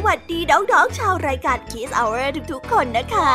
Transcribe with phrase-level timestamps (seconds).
[0.00, 3.32] น้องๆชาวรายการ Kiss Hour ทุกๆคนนะคะ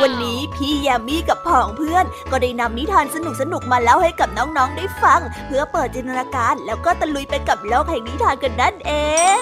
[0.00, 8.92] วันนี้พี่ยามีกับพ่องเพื่อน ก็ได้นำนิทานสนุกๆมาเล่าให้กับน้องๆได้ฟัง เพื่อเปิดจินตนาการแล้วก็ตะลุยไปกับโลกแห่งนิทานกันนั่นเอ
[9.38, 9.40] ง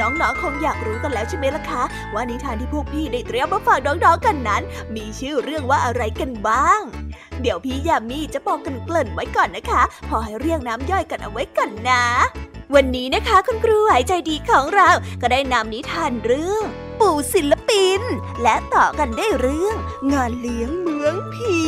[0.00, 1.82] น้องๆ คงอยากรู้กันแล้วใช่ไหมล่ะคะ
[2.14, 4.62] ว่านิทานที่พวกพี่ได้เตรียมมาฝากน้องๆ กันนั้น
[4.94, 6.80] มีชื่อเรื่องว่าอะไรกันบ้าง
[7.40, 12.04] เดี๋ยวพี่ยามีจะบอกกันเกริ่นไว้ก่อนนะคะ พอให้เรียงน้ำย่อยกันเอาไว้ก่อนนะ
[12.74, 16.62] วันนี้นะคะคุณครูหายใจดีของเราก็ได้นำนิทานเรื่อง
[17.00, 18.02] ปู่ศิลปิน
[18.42, 19.76] และต่อกันได้เรื่อง
[20.12, 21.58] งานเลี้ยงเมืองผี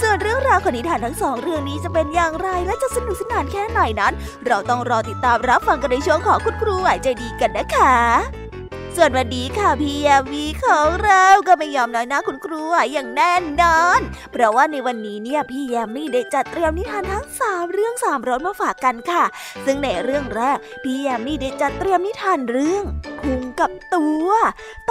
[0.00, 4.12] ส่วนเรื่องราวของนิทานทั้งสองเรื่องนี้จะเป็นอย่างไรและจะสนุกสนานแค่ไหนนั้น
[4.46, 8.49] เราต้องรอติดตามรับฟังกันในช่วงของคุณครูหายใจดีกันนะคะ
[8.96, 12.60] ส่วนวันนี้ค่ะพี่ยามีของเราก็ไม่ยอมน้อยหน้าคุณครู
[12.92, 13.32] อย่างแน่
[13.62, 14.00] นอน
[14.32, 19.24] เพราะว่าในวันนี้เนี่ยพี่ยามีได้จัดเตรียมนิทานทั้งสามเรื่องสามรสมาฝากกันค่ะ
[19.64, 22.84] ซึ่งในเรื่องแรกพี่ยามีได้จัดเตรียมนิทานเรื่อง
[23.20, 24.28] พุงกับตัว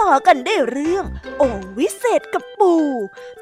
[0.00, 1.04] ต่อกันได้เรื่อง
[1.38, 1.42] โอ
[1.78, 2.86] วิเศษกับปู่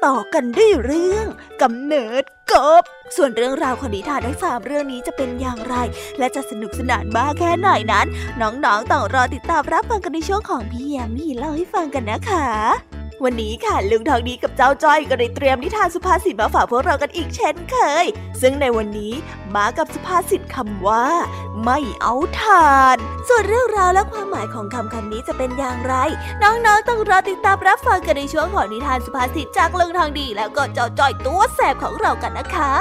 [0.05, 1.25] ต่อกันได้เรื่อง
[1.61, 2.83] กำเนิดกบ
[3.15, 5.75] ส่วนเรื่องราวของนิทานทั้งสามเรื่องนี้จะเป็นอย่างไร
[6.19, 8.07] และจะสนุกสนานมากแค่ไหนนั้น
[8.41, 12.88] น้องๆต้องรอติดตามรับฟังกันในช่วงของพี่แยมมี่เล่าให้ฟังกันนะคะ
[13.25, 18.05] วันนี้ค่ะลุงทองดีกับเจ้าจ้อยก็ได้เตรียมนิทานสุภาษิตมาฝากพวกเรากันอีกเช่นเคย
[18.41, 19.13] ซึ่งในวันนี้
[19.55, 21.05] มากับสุภาษิตคำว่า
[21.63, 22.95] ไม่เอาทาน
[23.27, 25.95] ส่วนเรื่องราวและความหมายของคำคำนี้จะเป็นอย่างไร
[26.43, 32.73] น้องๆต้องรอติดตามรับฟังกันในช่วงของนิทานสุภาษิตจากลุงทองดี แล้วก็เจ้าจ้อยตัวแสบของเรากันนะคะ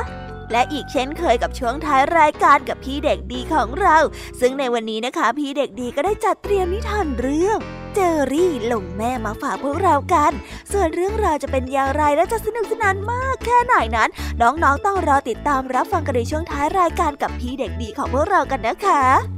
[0.52, 3.96] และอีกเช่นเคยกับช่วงท้ายรายการกับพี่เด็กดีของเรา
[4.40, 7.58] ซึ่งในวันนี้นะคะ พี่เด็กดีก็ได้จัดเตรียมนิทานเรื่อง
[7.94, 10.32] เจอรี่หลงแม่มาฝากพวกเรากัน
[10.72, 14.10] ส่วนเรื่องราวจะเป็นอย่างไรและจะสนุกสนานมากแค่ไหนนั้น
[14.40, 19.38] น้องๆต้องรอติดตามรับฟังกันในช่วงท้ายรายการกับพี่เด็กดีของพวกเรากันนะคะ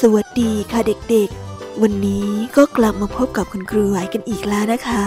[0.00, 0.80] สวัสดีค่ะ
[1.10, 5.06] เด็กๆ วันนี้ก็กลับมาพบกับคุณครูไหวกันอีกแล้วนะคะ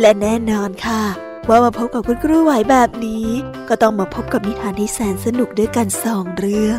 [0.00, 1.02] และแน่นอนค่ะ
[1.48, 3.28] ว่ามาพบกับคุณครูไหวแบบนี้
[3.68, 6.78] ก็ต้องมาพบกับนิทานที่แสนสนุกด้วยกันสองเรื่อง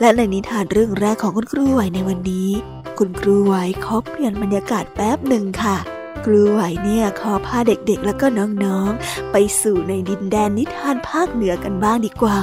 [0.00, 2.50] และในนิทานเรื่องแรกของคุณครูไหวในวันนี้
[2.98, 3.54] คุณครูไหว
[3.84, 5.76] ขอเปลี่ยนบรรยากาศแป๊บหนึ่งค่ะ
[6.24, 8.26] ครูไหวเนี่ยขอพาเด็กๆ แล้วก็
[8.64, 12.40] น้องๆ ไปสู่ในดินแดนนิทานภาคเหนือกันบ้างดีกว่า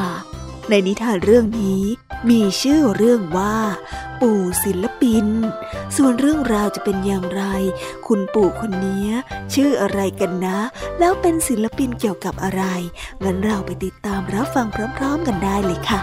[0.70, 1.84] ในนิทานเรื่องนี้
[2.28, 3.58] มีชื่อเรื่องว่า
[4.22, 5.28] ปู่ศิลปิน
[5.96, 7.44] ส่วนเรื่องราวจะเป็นอย่างไร
[8.08, 9.06] คุณปู่คนนี้
[9.54, 10.60] ชื่ออะไรกันนะ
[11.00, 12.64] แล้วเป็นศิลปินเกี่ยวกับอะไร
[13.24, 14.68] งั้นเราไปติดตามรับฟัง
[14.98, 16.00] พร้อม ๆ กันได้เลยค่ะ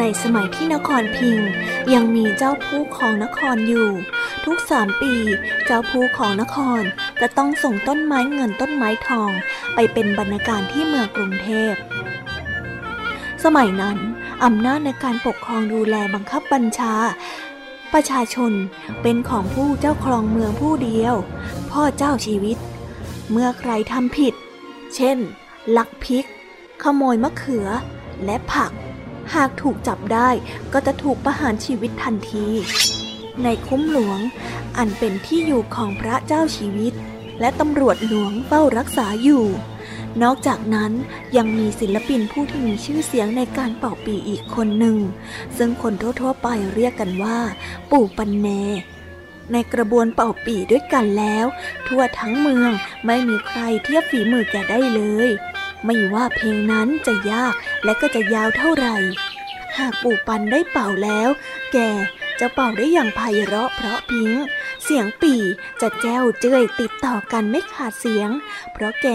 [0.00, 1.50] ในสมัยที่นครพิงค์
[1.94, 3.90] ยังมีเจ้าผู้ของนครอยู่
[4.44, 5.14] ทุกสามปี
[5.66, 6.82] เจ้าผู้ของนคร
[7.20, 9.30] จะต้องส่งต้นไม้เงินต้นไม้ทอง
[9.74, 11.74] ไปเป็นบรรณาการที่เมืองกรุงเทพ
[13.44, 13.98] สมัยนั้น
[14.44, 16.94] อำนาจในการปกครองดูแลบังคับบัญชา
[17.92, 18.52] ประชาชน
[19.02, 21.14] เป็นของผู้เจ้าครองเมืองผู้เดียว
[21.70, 22.56] พ่อเจ้าชีวิต
[23.30, 24.34] เมื่อใครทำผิด
[24.94, 25.18] เช่น
[25.76, 26.24] ลักพริก
[26.82, 27.66] ขโมยมะเขือ
[28.24, 28.72] และผัก
[29.34, 30.30] หากถูกจับได้
[30.72, 32.46] ก็จะถูกประหารชีวิตทันที
[33.42, 34.20] ในคุ้มหลวง
[34.78, 36.92] อันเป็นที่อยู่ของพระเจ้าชีวิต
[37.40, 39.46] และตำรวจหลวงเฝ้ารักษาอยู่
[40.22, 40.92] นอกจากนั้น
[41.36, 44.96] ยังมีศิลปินผู้ที่มีชื่อเสียงในการเป่าปีอีกคนหนึ่ง
[45.56, 47.38] ซึ่งคนทั่วๆไปเรียกกันว่า
[47.90, 48.48] ปู่ปันแน
[49.52, 51.46] ในกระบวนเป่าปีด้วยกันแล้ว
[51.86, 52.70] ทั่วทั้งเมือง
[53.06, 55.28] ไม่มีใครเทียบฝีมือแกได้เลย
[55.84, 57.54] ไม่ว่าเพลงนั้นจะยาก
[57.84, 58.96] และก็จะยาวเท่าไหร่
[59.78, 61.28] หากปู่ปันได้เป่าแล้ว
[61.72, 61.78] แก
[62.40, 64.32] จะเป่าได้อย่างไพเราะเพราะพิ้ง
[64.84, 65.42] เสียงปี่
[65.80, 68.30] จะแจ้วเจ้ยติดต่อกันไม่ขาดเสียง
[68.72, 69.08] เพราะแก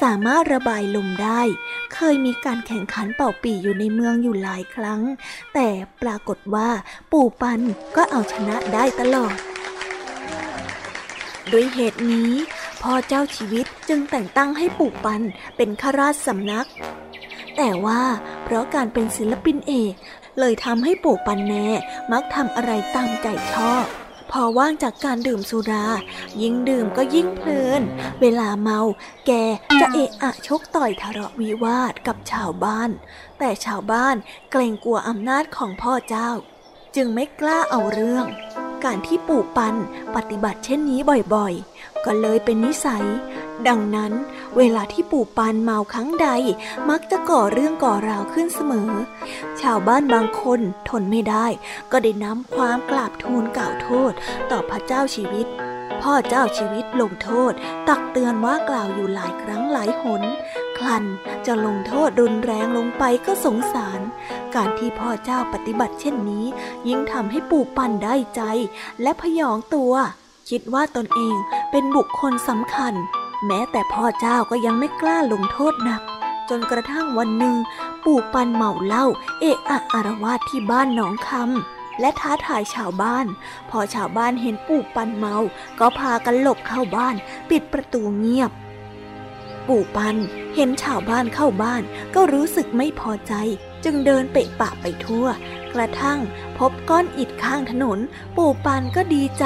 [0.00, 1.40] สามารถระบายลมได้
[1.94, 5.02] เคยมีการแข่งขันเป่าปี่อยู่ในเมืองอยู่หลายครั้ง
[5.54, 5.68] แต่
[6.02, 6.68] ปรากฏว่า
[7.12, 7.60] ปู่ปัน
[7.96, 9.36] ก็เอาชนะได้ตลอด
[11.52, 12.32] ด้วยเหตุนี้
[12.88, 15.22] พ่อเจ้าชีวิตจึงแต่งตั้งให้ปู่ปัน
[15.56, 16.68] เป็นข้าราชสำนัก
[17.56, 18.02] แต่ว่า
[18.44, 19.94] เพราะการเป็นศิลปินเอก
[20.38, 21.54] เลยทำให้ปู่ปันแน
[22.12, 23.84] มักทำอะไรตามใจชอบ
[24.30, 25.86] พอว่างจากการดื่มสุรา
[26.42, 27.82] ยิ่งดื่มก็ยิ่งเพลิน
[28.20, 28.80] เวลาเมา
[29.26, 29.32] แก
[29.80, 32.90] จะเอะอะชกต่อยทะเลาะวิวาทกับชาวบ้าน
[33.38, 34.16] แต่ชาวบ้าน
[34.50, 36.30] เกรงกลัวอำนาจของพ่อเจ้า
[36.96, 38.26] จึงไม่กล้าเอาเรื่อง
[38.84, 39.74] การที่ปู่ปัน
[40.16, 41.00] ปฏิบัติเช่นนี้
[41.34, 41.73] บ่อยๆ
[42.04, 43.04] ก็เลยเป็นนิสัย
[43.68, 44.12] ดังนั้น
[44.56, 46.28] เวลาที่ปู่ปันเมาครั้งใด
[46.90, 48.90] มักจะก่อเรื่องก่อราวขึ้นเสมอ
[49.60, 51.46] ชาวบ้านบางคนทนไม่ได้
[51.92, 54.12] ก็ได้นำความกราบทูลกล่าวโทษ
[54.50, 55.46] ต่อพระเจ้าชีวิต
[56.02, 57.52] พ่อเจ้าชีวิตลงโทษ
[57.88, 60.22] ตักเตือนว่ากล่าวอยู่หลายครั้งหลายหน
[60.78, 61.04] คลัน
[61.46, 64.00] จะลงโทษรุนแรงลงไปก็สงสาร
[64.54, 66.46] การที่พ่อเจ้าปฏิบัติเช่นนี้
[66.88, 68.42] ยิ่งทำให้ปู่ปันได้ใจ
[69.02, 69.92] และพยองตัว
[70.48, 71.36] คิดว่าตนเอง
[71.70, 72.94] เป็นบุคคลสำคัญ
[73.46, 76.02] แม้แต่พ่อเจ้าก็ยังไม่กล้าลงโทษหนัก
[76.50, 77.56] จนกระทั่งวันหนึ่ง
[78.04, 79.06] ปู่ปันเมาเหล้า
[79.40, 83.26] เอะอะอารวาสที่บ้านหนองคำและท้าทายชาวบ้าน
[83.70, 85.36] พอชาวบ้านเห็นปู่ปันเมา
[85.78, 87.14] ก็พากันหลบเข้าบ้าน
[87.50, 88.50] ปิดประตูเงียบ
[89.68, 90.16] ปู่ปัน
[90.54, 91.82] เห็นชาวบ้านเข้าบ้าน
[92.14, 93.34] ก็รู้สึกไม่พอใจ
[93.84, 95.26] จึงเดินเปะปะไปทั่ว
[95.74, 96.18] กระทั่ง
[96.58, 97.98] พบก้อนอิฐข้างถนน
[98.36, 99.44] ปู่ปันก็ดีใจ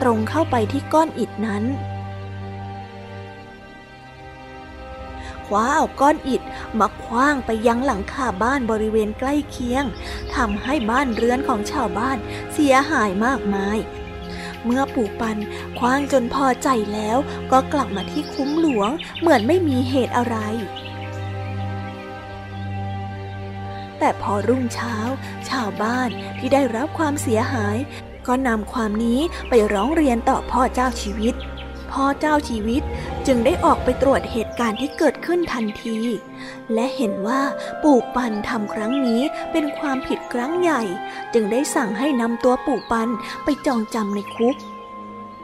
[0.00, 1.64] ตรงเข้าไปที่ก้อนอิฐนั้น
[5.46, 6.42] คว้าเอาก้อนอิฐ
[6.78, 9.84] มาคว้างไปยังหลังคาบ้านบริเวณใกล้เคียง
[10.34, 12.18] ทำให้บ้านเรือนของชาวบ้าน
[12.52, 13.78] เสียหายมากมาย
[14.64, 15.36] เมื่อปู่ปัน
[15.78, 17.18] คว้างจนพอใจแล้ว
[17.52, 20.36] ก็กลับมาที่คุ้มหลวงเหมือนไม่มีเหตุอะไร
[23.98, 24.96] แต่พอรุ่งเช้า
[25.48, 27.76] ชาวบ้านที่ได้รับความเสียหาย
[28.26, 31.34] ก็นำความนี้ไปร้องเรียนต่อพ่อเจ้าชีวิต
[31.92, 32.82] พ่อเจ้าชีวิต
[33.26, 35.98] จึงได้ออกไปตรวจเหตุการณ์ที่เกิดขึ้นทันที
[36.74, 37.42] และเห็นว่า
[37.82, 40.82] ปู่ปันทำครั้งนี้เป็นความผิดครั้งใหญ่
[41.34, 43.08] จึงได้สั่งให้นำตัวปู่ปัน
[43.44, 44.56] ไปจองจำในคุก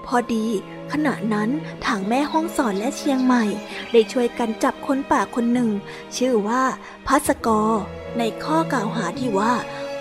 [0.06, 0.46] พอดี
[0.92, 1.50] ขณะนั้น
[1.86, 3.44] ทางแม่ห้องสอนและเชียงใหม่
[3.92, 5.70] ได้ช่วยกันจับคนป่าคนหนึ่ง
[6.16, 6.62] ชื่อว่า
[7.06, 7.70] พัสกร
[8.18, 9.52] ในข้อกล่าวหาที่ว่า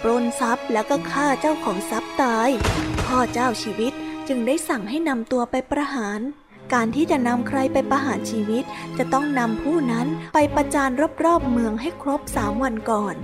[0.02, 2.50] ปล้นทรัพย์แล้วก็ฆ่าเจ้าของทรัพย์ตาย
[3.06, 3.94] พ่อเจ้าชีวิต
[4.28, 6.20] จึงได้สั่งให้นำตัวไปประหาร
[6.74, 8.64] การที่จะนำใครไปประหารชีวิต
[8.98, 10.90] จะต้องนำผู้นั้นไปประจาน
[11.26, 13.16] รอบๆเมืองให้ครบสามวันก่อน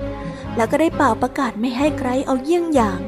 [0.55, 2.99] แล้วก็ได้เป่าประกาศไม่ให้ใครเอาเยี่ยงอย่าง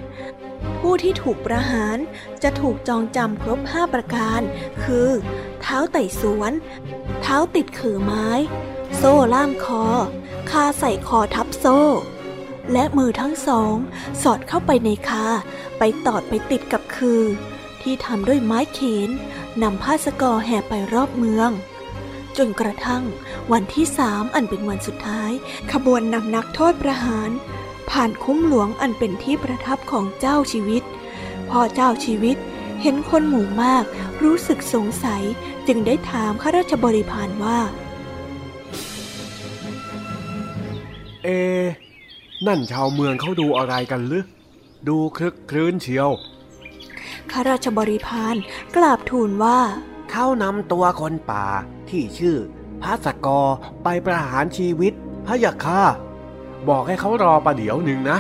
[0.82, 1.98] ผู้ที่ถูกประหาร
[2.44, 4.42] จะถูกจองจำครบห้าประการ
[4.84, 5.10] คือ
[5.62, 6.52] เท้าไต่สวน
[7.22, 8.28] เท้าติดขือไม้
[8.98, 9.86] โซ่ล่ามคอ
[10.52, 11.80] คาใส่คอทับโซ่
[12.72, 13.76] และมือทั้งสอง
[14.22, 15.26] สอดเข้าไปในคา
[15.78, 17.24] ไปตอดไปติดกับคือ
[17.82, 19.10] ที่ทำด้วยไม้เขน
[19.64, 21.52] นำผ้าสกอแห่ไปรอบเมือง
[22.38, 23.04] จนกระทั่ง
[23.52, 25.32] วันที่สามอันเป็นวันสุดท้าย
[25.72, 27.30] ขบวนนำนักโทษประหาร
[27.92, 30.84] ผ่านคุ้มหลวงอันเป็นที่ประทับของเจ้าชีวิต
[31.50, 32.38] พอเจ้าชีวิต
[32.82, 33.84] เห็นคนหมู่มาก
[34.24, 35.24] รู้สึกสงสัย
[35.68, 37.60] จึงได้ถามข้าราชบริพารว่า
[41.24, 41.28] เอ
[42.48, 44.26] นั่นชาวเมืองเขาดูอะไรกันหรือ
[44.88, 46.10] ดูคลึกคลื้นเชียว
[47.32, 48.36] ข้าราชบริพาร
[48.76, 49.60] กราบทูลว่า
[50.12, 51.46] เขานำตัวคนป่า
[51.90, 52.38] ที่ชื่อ
[52.82, 53.42] พระสกอ
[53.84, 54.94] ไปประหารชีวิต
[55.26, 55.82] พระยาค่า
[56.70, 58.20] บอกให้เขารอประเดี๋ยวหนึ่งนะ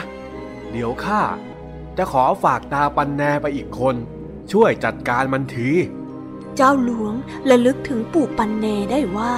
[0.71, 1.21] เดี๋ยวข้า
[1.98, 3.95] จะขอฝากตาปันแนไปอีกคน
[4.51, 5.69] ช่วยจัดการมันที
[6.55, 7.13] เจ้าหลวง
[7.50, 9.33] ระลึกถึงปู่ปันแนได้ว่า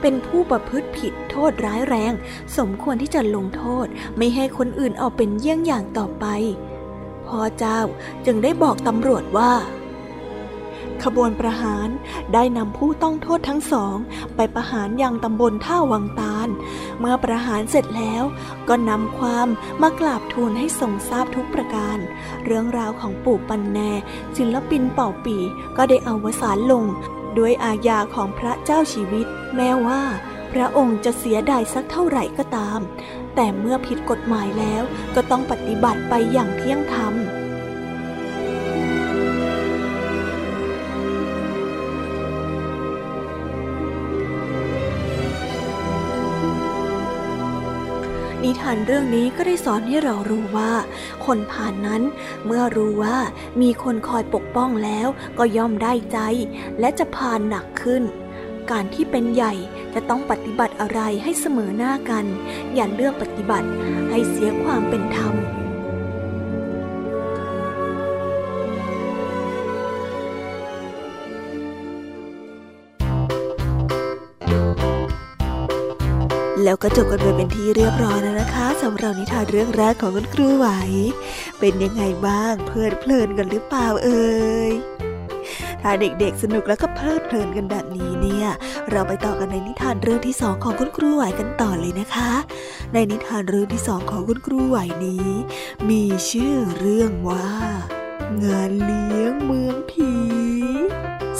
[0.00, 2.12] เป็นผู้ประพฤติผิดโทษร้ายแรง
[2.56, 6.26] สมควรที่จะลงโทษไม่ให้คนอื่นเอาเป็นเยี่ยงอย่างต่อไป
[7.26, 7.80] พ่อเจ้า
[8.26, 9.52] จึงได้บอกตำรวจว่า
[11.02, 11.88] ขบวนประหาร
[12.34, 13.96] ได้นำผู้ต้องโทษทั้งสอง
[14.36, 16.48] ไปประหารยังตำบลท่าวังตาล
[17.00, 18.22] เมื่อประหารเสร็จแล้ว
[18.68, 19.48] ก็นำความ
[19.82, 21.98] มากราบทูลให้ทรงทราบทุกประการ
[22.44, 23.78] เรื่องราวของปู่ปันแน
[24.36, 25.38] ศิลปินเป่าปี
[25.76, 26.84] ก็ได้เอาวสานลง
[27.38, 30.02] ด้วยอาญาของพระเจ้าชีวิต แม้ว่า
[30.52, 32.80] พระองค์จะเสียดายสักเท่าไหร่ก็ตาม
[33.34, 34.82] แต่เมื่อผิดกฎหมายแล้ว
[35.14, 37.14] ก็ต้องปฏิบัติไปอย่างเที่ยงธรรม
[48.60, 50.72] ทานเรื่องนี้ก็ได้สอนให้เรารู้ว่า
[51.26, 52.02] คนผ่านนั้น
[52.46, 53.16] เมื่อรู้ว่า
[53.60, 55.08] มีคนคอยปกป้องแล้ว
[55.38, 56.18] ก็ย่อมได้ใจ
[56.80, 58.02] และจะผ่านหนักขึ้น
[58.70, 59.54] การที่เป็นใหญ่
[59.94, 62.24] จะต้องปฏิบัติอะไรให้เสมอหน้ากัน
[62.74, 63.68] อย่าเลือกปฏิบัติ
[64.10, 65.34] ให้เสียความเป็นธรรม
[76.64, 80.68] แล้วก็จบกันไปเป็นที่เรียบร้อยแล้วนะคะสำหรับนิทานเรื่องแรกของคุณครูไหว
[81.58, 84.32] เป็นยังไงบ้างเพลิดเพลินกันหรือเปล่าเอ่
[84.70, 84.72] ย
[85.82, 88.48] ถ้าเด็กๆ สนุกแล้วก็เพลิดเพลินกันแบบนี้เนี่ย
[88.90, 92.30] เราไปต่อกันในนิทานเรื่องที่สองของคุณครูไหวกันต่อเลยนะคะ
[92.92, 95.28] ในนิทานเรื่องที่สองของคุณครูไหวนี้
[95.90, 97.48] มีชื่อเรื่องว่า
[98.44, 100.13] งานเลี้ยงเมืองผี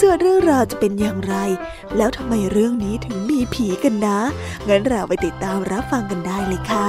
[0.01, 1.35] ส่วนเรื่องราวจะเป็นอย่างไร
[1.97, 4.19] แล้วทำไมเรื่องนี้ถึงมีผีกันนะ
[4.69, 6.89] งั้นเราไปติดตามรับฟังกันได้เลยค่ะ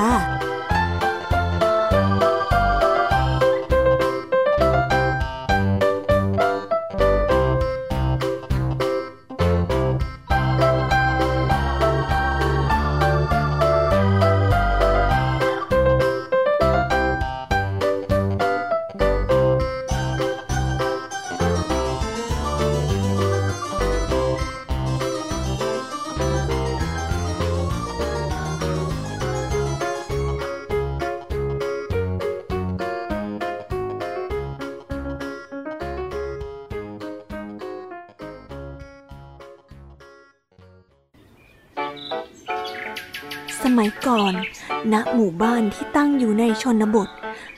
[45.15, 47.10] หมู่บ้านที่ตั้งอยู่ในชนบท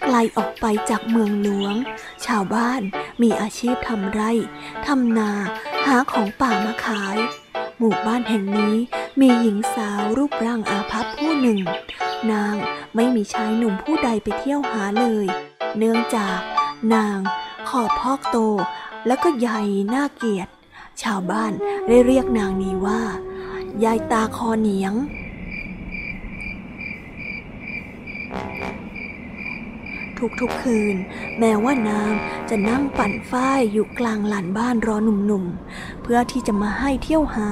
[0.03, 1.75] ไกลออกไปจากเมืองหลวง
[2.25, 2.81] ชาวบ้าน
[3.21, 4.31] มีอาชีพทำไร่
[4.85, 5.31] ทำนา
[5.85, 7.17] หาของป่ามาขาย
[7.79, 8.75] หมู่บ้านแห่งนี้
[9.19, 11.59] มีหญิงสาวรูปร่างอาภัพผู้หนึ่ง
[12.31, 12.55] นาง
[12.95, 15.25] ไม่มีชายหนุ่มผู้ใดไปเที่ยวหาเลย
[15.77, 16.39] เนื่องจาก
[16.93, 17.19] นาง
[17.69, 18.37] ขอบพอกโต
[19.07, 19.61] แล้วก็ใหญ่
[19.93, 20.47] น่าเกียด
[21.01, 21.51] ชาวบ้าน
[21.87, 23.01] ได้เรียกนางนี้ว่า
[23.83, 24.93] ยายตาคอเหนียง
[30.41, 30.96] ทุกๆคืน
[31.39, 32.12] แม้ว่านาง
[32.50, 37.50] จะนั่งปั่นฝ้ายอยู่กลางหลานบ้านรอหนุ่มๆ เพื่อที่จะมาให้เที่ยวหา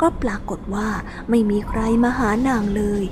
[0.00, 0.88] ก็ปรากฏว่า
[1.30, 3.04] ไม่มีใครมาหานางเลย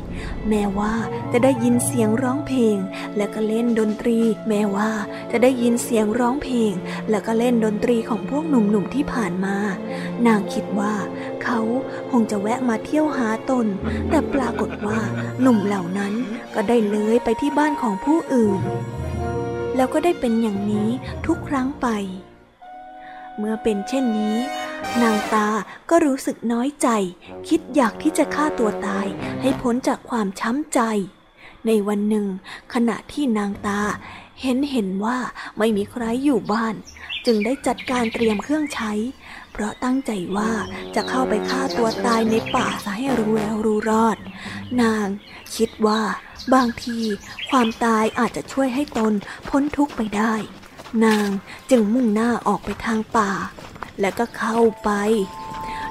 [0.48, 0.94] แม้ว่า
[1.32, 2.76] จะได้ยินเสียงร้องเพลง
[3.16, 4.90] และก็เล่นดนตรี แม้ว่า
[5.30, 6.72] จะได้ยินเสียงร้องเพลง
[7.10, 9.56] แล้วก็เล่นดนตรีของพวกหนุ่มๆที่ผ่านมา
[10.26, 10.94] นางคิดว่า
[11.44, 11.60] เขา
[12.10, 13.66] คงจะแวะมาเที่ยวหาตน
[14.10, 15.00] แต่ปรากฏว่า
[15.40, 16.14] หนุ่มเหล่านั้น
[16.54, 18.60] ก็ได้เลื้อยไปที่บ้านของผู้อื่น
[19.76, 20.88] แล้วก็ได้เป็นอย่างนี้
[21.26, 21.86] ทุกครั้งไป
[23.38, 24.36] เมื่อเป็นเช่นนี้
[25.02, 25.48] นางตา
[25.90, 26.88] ก็รู้สึกน้อยใจ
[27.48, 29.06] คิดอยากที่จะฆ่าตัวตาย
[29.42, 30.80] ให้พ้นจากความช้ำใจ
[31.66, 32.26] ในวันหนึ่ง
[32.74, 33.80] ขณะที่นางตา
[34.42, 35.18] เห็นเห็นว่า
[35.58, 36.74] ไม่มีใครอยู่บ้าน
[37.26, 38.92] จึงได้จัดการเตรียมเครื่องใช้
[39.58, 40.52] เพราะตั้งใจว่า
[40.94, 44.16] จะเข้าไปฆ่าตัวตายในป่าซะให้รู้แล้วรู้รอด
[44.82, 45.06] นาง
[45.56, 46.00] คิดว่า
[46.54, 46.98] บางที
[47.50, 49.12] ความตายอาจจะช่วยให้ตน
[49.48, 50.34] พ้นทุกข์ไปได้
[51.04, 51.28] นาง
[51.70, 53.30] จึงมุ่งหน้าออกไปทางป่า
[54.00, 54.90] และก็เข้าไป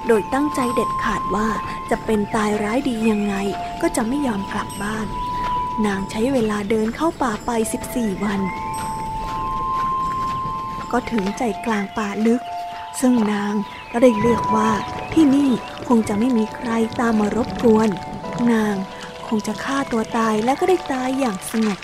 [0.06, 1.48] โดยตั้งใจเด็ดขาดว่า
[1.90, 3.34] จะเป็นตายร้ายดียังไง
[3.82, 5.06] ก็จะไม่ยอมกลับบ้าน
[5.86, 7.50] นางใช้เวลาเดินเข้าป่าไป
[7.88, 8.40] 14 วัน
[10.92, 12.42] ก็ถึงใจกลางป่าลึก
[13.00, 13.54] ซึ่งนาง
[13.92, 14.70] ก็ได้เลือกว่า
[15.12, 15.50] ที่นี่
[15.88, 17.88] คงจะไม่มีใครตามมารบกวน
[18.52, 18.74] นาง
[19.26, 21.78] คงจะฆ่าตัวตายและก็ได้ตายอย่างสงบ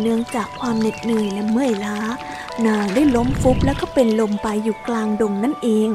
[0.00, 1.98] เนื่องจากความเหน็ดเหนื่อยและเมื่อยล้า
[2.66, 5.88] นางได้ล้มฟุบแล้วก็เป็นลมไปอยู่กลางดงนั่นเอง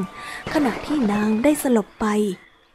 [0.52, 2.06] ขณะที่นางได้สลบไป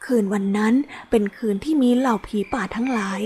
[0.05, 0.73] คืนวันนั้น
[1.09, 3.21] เป็นคืนที่มีเหล่าผีป่าทั้งหลาย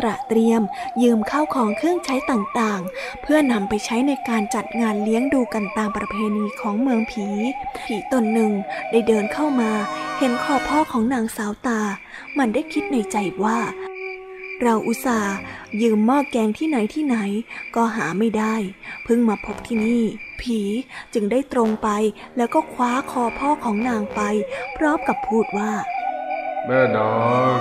[0.00, 0.62] ตระเตรียม
[1.02, 7.26] ยืมข้าวของเครื่องใช้ต่างๆ เพื่อนำไปใช้ในการจัดงานเลี้ยงดูกันตามประเพณีของเมืองผี
[7.86, 8.52] ผีตนหนึ่ง
[8.90, 9.70] ได้เดินเข้ามา
[10.18, 11.80] เห็นคอพ่อของนางสาวตา
[12.38, 13.58] มันได้คิดในใจว่า
[14.62, 15.34] เราอุตส่าห์
[15.82, 17.16] ยืมหม้อแกงที่ไหนที่ไหน
[17.76, 18.54] ก็หาไม่ได้
[19.04, 20.04] เพิ่งมาพบที่นี่
[20.40, 20.60] ผี
[21.14, 21.88] จึงได้ตรงไป
[22.36, 24.20] แล้วก็คว้าคอพ่อของนางไป
[24.76, 25.72] พร้อมกับพูดว่า
[26.66, 27.10] แม่นา
[27.56, 27.58] ง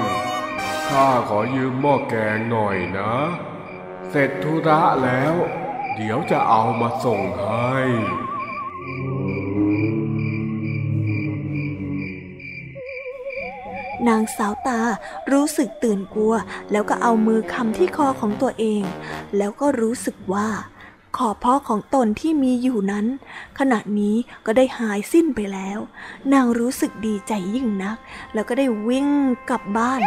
[0.92, 3.14] ข้าขอยืมหม้อแกงหน่อยนะ
[4.10, 5.34] เสร็จธุระแล้ว
[5.96, 7.76] เดี๋ยวจะเอามาส่งให้
[14.08, 14.80] นางสาวตา
[15.32, 16.34] รู้สึกตื่นกลัว
[16.72, 18.84] แล้วก็เอามือคำที่คอของตัวเอง
[19.38, 20.50] แล้วก็รู้สึกว่า
[21.18, 23.06] ขอบพ่อของตนที่มีอยู่นั้น
[23.60, 25.80] ขณะนี้ก็ได้หายสิ้นไปแล้ว
[26.34, 27.98] นางรู้สึกดีใจยิ่งนัก
[28.34, 29.08] แล้วก็ได้วิ่ง
[29.50, 30.02] กลับบ้าน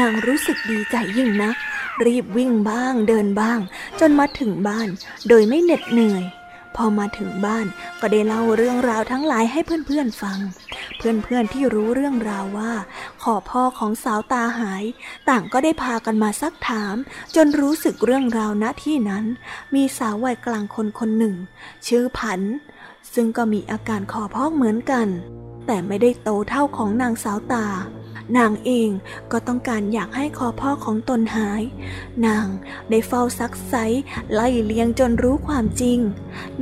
[0.00, 1.56] นางรู้สึกดีใจยิ่งนัก
[2.04, 3.58] รีบวิ่งบ้างเดินบ้าง
[4.00, 4.88] จนมาถึงบ้าน
[5.28, 6.24] โดยไม่เหน็ดเหนื่อย
[6.76, 7.66] พอมาถึงบ้าน
[8.00, 10.38] ก็ได้เล่าเรื่องราวทั้งหลายให้เพื่อนๆฟัง
[10.96, 12.72] เพื่อนๆที่รู้เรื่องราวว่า
[13.22, 14.84] ขอพ่อของสาวตาหาย
[15.28, 16.94] ต่างก็ได้พากันมาซักถาม
[17.34, 19.24] จนรู้สึกเรื่องราวณที่นั้น
[19.74, 21.34] มีสาววัยกลางคนคนหนึ่ง
[21.86, 22.40] ชื่อผัน
[23.14, 25.08] ซึ่งก็มีอาการคอพอกเหมือนกัน
[25.66, 27.66] แต่ไม่ได้โตเท่าของนางสาวตา
[28.36, 28.90] นางเอง
[29.32, 31.62] ก็ต้องการอยากให้คอพ่อของตนหาย
[32.26, 32.46] นาง
[32.90, 33.74] ได้เฝ้าซักไซ
[34.32, 35.98] ไล่เลียงจนรู้ความจริง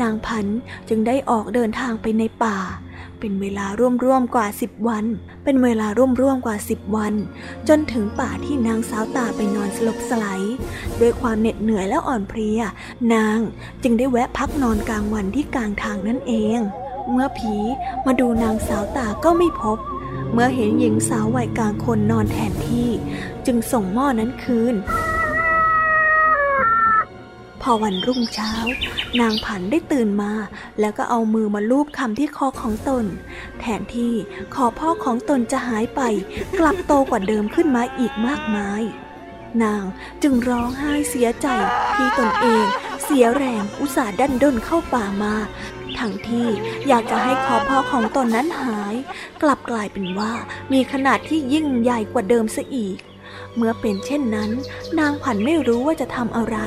[0.01, 2.59] นางพันธ์จึงได้ออกเดินทางไปในป่า
[3.21, 3.67] เป็นเวลา
[4.05, 5.05] ร่วมๆกว่าสิบวัน
[5.45, 7.15] เป็นเวลาร่วมๆกว่าสิบวัน
[7.69, 10.43] จนถึงป่าที่นางสาวตาไปนอนสลบสลาย
[11.01, 12.61] ด้วยความเหน็ดเหนื่อยและอ่อนเพลีย
[13.15, 13.39] นาง
[13.83, 16.59] จึงได้แวะพักนอนกลางวันที่กลางทางนั่นเอง
[17.11, 17.55] เมื่อผี
[18.07, 19.79] มาดูนางสาวตาก็ไม่พบ
[20.33, 22.89] เมื่อเห็นหญิงสาววัยกลางคนนอนแทนที่
[23.47, 24.75] จึงส่งหม้อนั้นคืน
[27.63, 28.53] พอวันรุ่งเช้า
[29.21, 30.33] นางผันได้ตื่นมา
[30.81, 33.05] แล้วก็เอามือมาลูบคำที่คอของตน
[33.61, 34.15] แทนที่
[34.55, 36.01] คอพ่อของตนจะหายไป
[36.59, 38.83] กลับโตกว่าเดิมขึ้นมาอีกมากมาย
[39.63, 39.85] นาง
[40.23, 41.47] จึงร้องไห้เสียใจ
[41.95, 42.67] ที่ตนเอง
[43.05, 45.35] เสียแรงอุตส่าห์ดันด้นเข้าป่ามา
[46.01, 46.49] ทั้งที่
[46.89, 48.95] อยากจะให้คอพ่อของตนนั้นหาย
[49.43, 50.33] กลับกลายเป็นว่า
[50.73, 52.99] มีขนาดที่ยิ่งใหญ่กว่าเดิมซะอีก
[53.57, 54.51] เมื่อเป็นเช่นนั้น
[54.99, 56.59] นางผันไม่รู้ว่าจะทำอะไร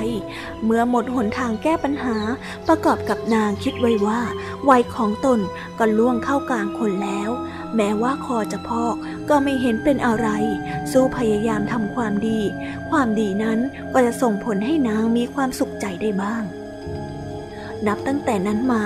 [0.63, 2.17] เมื่อหมดหนทางแก้ปัญหา
[2.67, 4.21] ประกอบกับนางคิดไว้ว่า
[4.69, 5.39] วัยของตน
[5.79, 7.29] ก็ล่วงเข้ากลางคนแล้ว
[7.75, 8.95] แม้ว่าคอจะพอก
[9.29, 10.27] ก็ไม่เห็นเป็นอะไร
[10.91, 12.39] สู้พยายามทำความดี
[12.89, 13.59] ความดีนั้น
[13.93, 16.43] ก็จะส่งผลให้นางมีความสุขใจได้บ้าง
[17.87, 18.83] นับตั้งแต่นั้นมา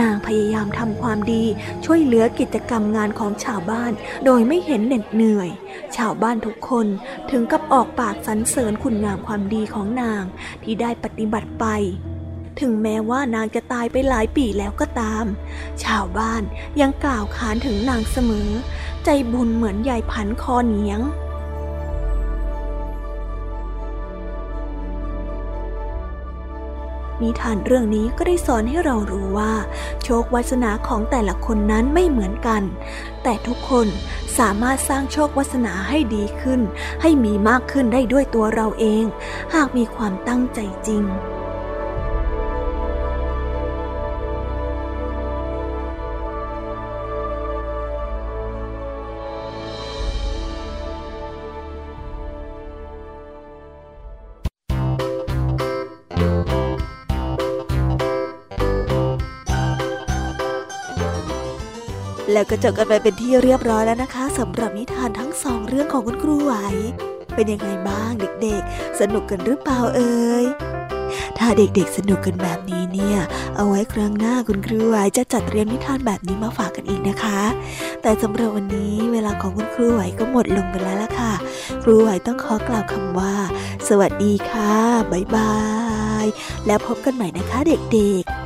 [0.00, 1.44] นางพยายามทำความดี
[1.84, 3.92] ช่วยเหลือกิจกรรมงานของชาวบ้าน
[4.24, 5.50] โดยไม่เห็นเหน็ดเหนื่อย
[5.96, 6.86] ชาวบ้านทุกคน
[7.30, 10.22] ถึงกับออกปากสรรเสริญคุณงามความดีของนาง
[10.62, 11.66] ที่ได้ปฏิบัติไป
[12.60, 15.24] ถึงแม้ว่านางจะตายไปหลายปีแล้วก็ตาม
[15.84, 16.42] ชาวบ้าน
[16.80, 18.50] ยังกล่าวขานถึงนางเสมอ
[19.04, 21.00] ใจบุญเหมือนยายพันคอเหนียง
[27.22, 29.52] นิทานเรื่องนี้ก็ได้สอนให้เรารู้ว่า
[30.02, 32.62] โชควาสนาของแต่ละคนนั้นไม่เหมือนกัน
[33.22, 33.86] แต่ทุกคน
[34.38, 36.60] สามารถสร้างโชควาสนาให้ดีขึ้น
[37.02, 39.04] ให้มีมากขึ้นได้ด้วยตัวเราเอง
[39.54, 41.04] หากมีความตั้งใจจริง
[62.32, 66.54] แล้วก็จบกันไปเป็นที่เรียบร้อยแล้วนะคะสำหรับนิทานทั้งสองเรื่องของคุณครูไหว
[67.34, 70.44] เป็นยังไงบ้างเด็กๆ สนุกกันหรือเปล่าเอ่ย
[71.38, 73.18] ถ้าเด็กๆสนุกกันแบบนี้เนี่ย
[73.56, 77.40] เอาไว้ครั้งหน้าคุณครูไหวจะจัดเตรียมนิทานแบบนี้มาฝากกันอีกนะคะ
[78.02, 81.32] แต่สำหรับวันนี้เวลาของคุณครูไหวก็หมดลงไปแล้วล่ะค่ะ
[81.82, 83.34] ครูไหวต้องขอกล่าวคำว่า
[83.88, 84.74] สวัสดีค่ะ
[85.12, 85.56] บ๊ายบา
[86.24, 86.26] ย
[86.66, 88.37] แล้วพบกันใหม่นะคะเด็กๆ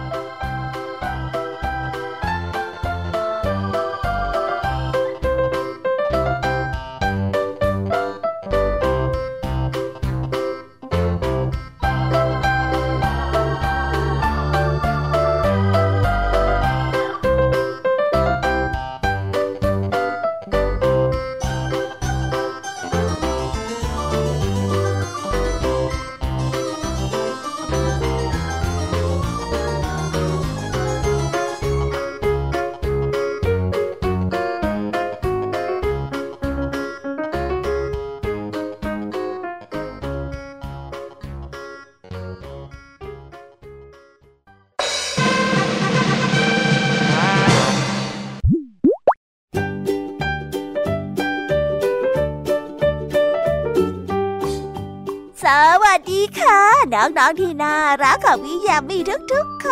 [57.62, 58.98] น่ารักของพี่ยามี
[59.32, 59.68] ทุกๆค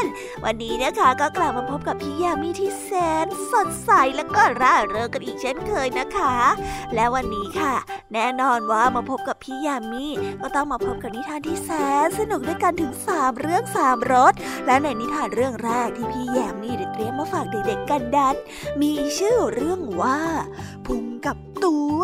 [0.00, 0.02] น
[0.44, 2.90] วันนี้นะคะก็กลับมาพบกับพี่ยามีที่แส
[3.24, 6.34] นสดใสและก็ร่าเริงกันอีกเช่นเคยนะคะ
[6.94, 7.74] และวันนี้ค่ะ
[8.12, 10.06] แน่นอนว่ามาพบกับพี่ยามี
[10.42, 11.70] ก็ต้องมาพบกับนิทานที่แส
[12.06, 14.32] นสนุกด้วยกันถึง 3 เรื่อง 3รส
[14.66, 18.36] และในนิทานเรื่องแรกที่พี่ยามีได้เตรียมมาฝากเด็กๆกันดัน
[18.80, 20.20] มีชื่อเรื่องว่า
[20.86, 22.00] พุงกับตัว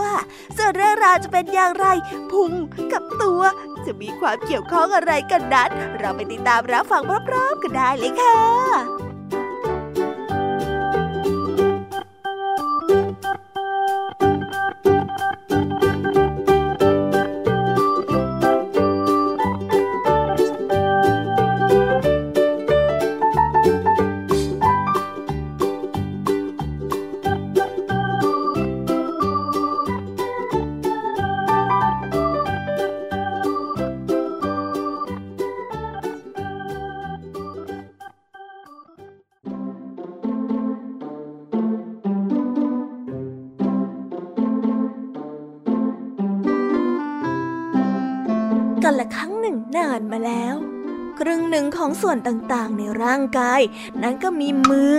[0.56, 1.86] ส่วนเรื่องราวจะเป็นอย่างไร
[2.32, 2.52] พุง
[2.92, 3.40] กับตัว
[3.86, 9.11] จะมีความเกี่ยวข้องอะไรกันนั้น เราไปติดตามรับฟังพร้อมๆกันได้เลยค่ะ
[52.02, 53.60] ส่วนต่างๆ ในร่างกาย
[54.02, 54.94] นั้นก็มีมือ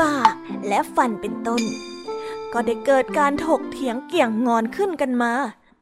[0.00, 0.34] ปาก
[0.68, 1.62] และฟันเป็นต้น
[2.52, 5.32] ก็ได้เกิดการถกเถียงเกี่ยงงอนขึ้นกันมา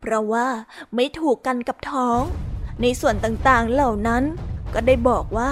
[0.01, 0.49] เพราะว่า
[0.95, 2.21] ไม่ถูกกันกับท้อง
[2.83, 4.25] ในส่วนต่างๆเหล่านั้น
[4.75, 5.51] ก็ได้บอกว่า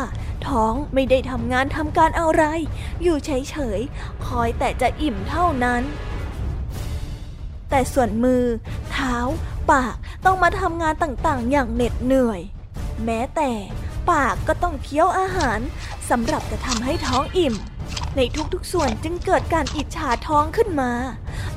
[0.48, 2.44] ท้องไม่ได้ทำงานทำการอะไร
[3.02, 5.82] อยู่เฉยๆ คอยแต่จะอิ่มเท่านั้น
[7.70, 8.42] แต่ส่วนมือ
[8.92, 9.16] เท้า
[9.70, 12.40] ปากต้องมาทำงานต่างๆ อย่างเหน็ดเหนื่อย
[13.04, 13.50] แม้แต่
[14.10, 15.60] ปากก็ต้องเคี้ยวอาหาร
[16.10, 17.54] สำหรับจะทำให้ท้องอิ่ม
[18.16, 18.20] ใน
[18.52, 20.92] ทุกๆส่วนจึงเกิดการอิจฉาท้องขึ้นมา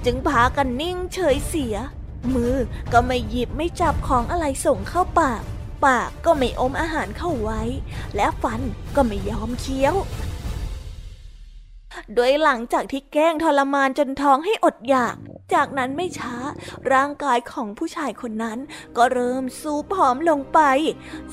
[0.06, 1.76] จึงพากันนิ่งเฉยเสีย
[2.34, 2.56] มือ
[2.94, 5.42] ก็ไม่หยิบไม่จับของอะไรส่งเข้าปาก
[5.86, 7.62] ปากก็ไม่อมอาหารเข้าไว้
[8.16, 8.62] และฟัน
[8.96, 9.96] ก็ไม่ยอมเคี้ยว
[12.16, 15.16] โดยหลังจากที่แกล้งทรมานจนท้องให้อดอยาก
[15.54, 16.36] จากนั้นไม่ช้า
[16.94, 18.60] ร่างกายของผู้ชายคนนั้น
[18.98, 20.60] ก็เริ่มสูผอมลงไป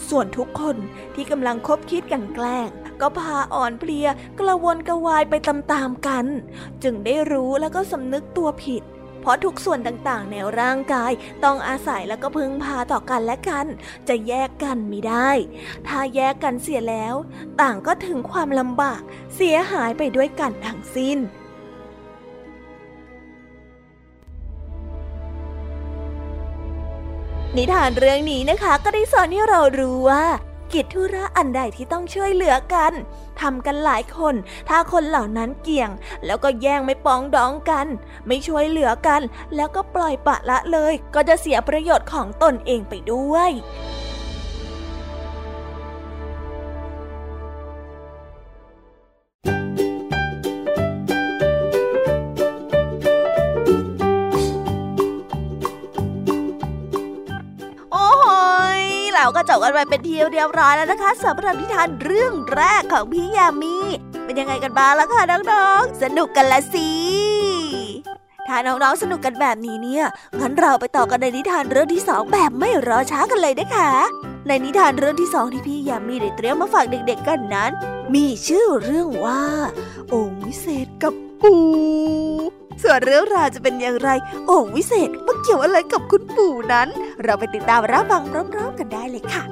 [0.09, 0.77] ส่วนทุกคน
[1.15, 2.69] ที่กำลังคบคิดกันแกล้ง
[3.01, 6.27] ก็พาอ่อนเพลียกระวนกระวายไปตามๆกัน
[6.83, 8.85] จึงได้รู้แล้วก็สำนึกตัวผิด
[9.21, 11.13] เพราะทุกส่วนต่างๆ ในร่างกาย
[11.45, 13.67] ต้องอาศัยแล้วก็พึ่งพาต่อกันและกัน
[14.09, 15.31] จะแยกกันไม่ได้
[15.87, 17.15] ถ้าแยกกันเสียแล้ว
[17.61, 19.01] ต่างก็ถึงความลำบาก
[19.35, 21.19] เสียหายไปด้วยกันทั้งสิ้น
[27.55, 30.25] นิทานเรื่องนี้นะคะก็ได้สอนให้เรารู้ว่า
[30.73, 32.93] กิจธุระอันใดที่ต้องช่วยเหลือกัน
[33.41, 34.35] ทำกันหลายคน
[34.69, 35.91] ถ้าคนเหล่านั้นเกี่ยง
[36.27, 37.87] แล้วก็แย่งไม่ปองดองกัน
[38.27, 39.23] ไม่ช่วยเหลือกัน
[39.57, 43.51] แล้วก็ปล่อยปะละเลย ก็จะเสียประโยชน์ของตนเองไปด้วย
[59.67, 63.77] กันไปเป็นทีเรียบร้อยแล้วนะคะสำหรับนิทานเรื่องแรกของพี่ยามี
[64.25, 66.91] เป็นยังไงกันบ้างล่ะคะน้องๆ สนุกกันละสิ
[68.49, 70.05] ถ้าน้องๆสนุกกันแบบนี้เนี่ย
[70.41, 73.91] งั้นเราไปต่อกันในนิทานเรื่องที่สองแบบไม่รอช้ากันเลยนะคะ
[74.47, 77.71] ในนิทานเรื่องที่สองที่พี่ยามีได้เตรียมมาฝากเด็กๆกันนั้น
[78.15, 79.43] มีชื่อเรื่องว่า
[80.13, 81.55] องค์วิเศษกับปู
[82.83, 84.11] ส่วนเรื่องราวจะเป็นอย่างไร
[84.47, 86.89] โอ่งวิเศษมันเกี่ยวอะไรกับคุณปู่นั้น
[87.25, 89.45] เราไปติดตามรับฟังพร้อมๆกันได้เลยค่ะ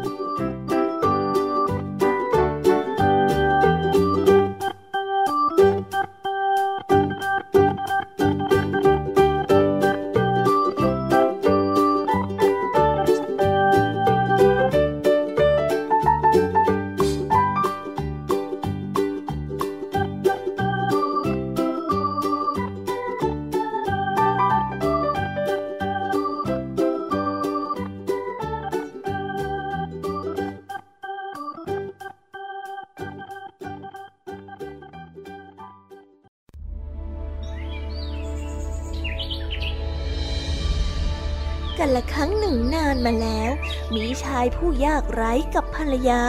[44.45, 46.23] ายผู้ยากไร้กับภรรยา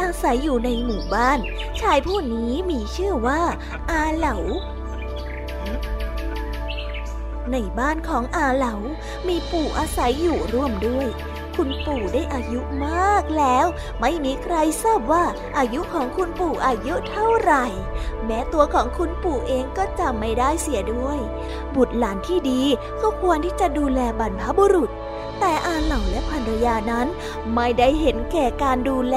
[0.00, 1.38] อาศัยอยู่ในหมู่บ้าน
[1.80, 3.42] ชายผู้นี้มีชื่อว่า
[3.90, 4.36] อาเหลา
[7.52, 8.74] ในบ้านของอาเหลา
[9.28, 11.08] มีปู่อาศัยอยู่ร่วมด้วย
[11.56, 13.66] คุณปู่ได้อายุมากแล้ว
[14.00, 15.24] ไม่มีใครทราบว่า
[15.58, 17.64] อายุของคุณปู่อายุเท่าไหร่
[18.26, 21.18] แม้ตัวของคุณปู่เองก็จำไม่ได้เสียด้วย
[21.74, 22.62] บุตรหลานที่ดี
[23.02, 24.90] ก็ควรที่จะดูแลบรรพบุรุษ
[25.40, 27.06] แต่อาเหล่าและภรรยานั้น
[27.54, 29.16] ไม่ได้เห็นแก่การดูแล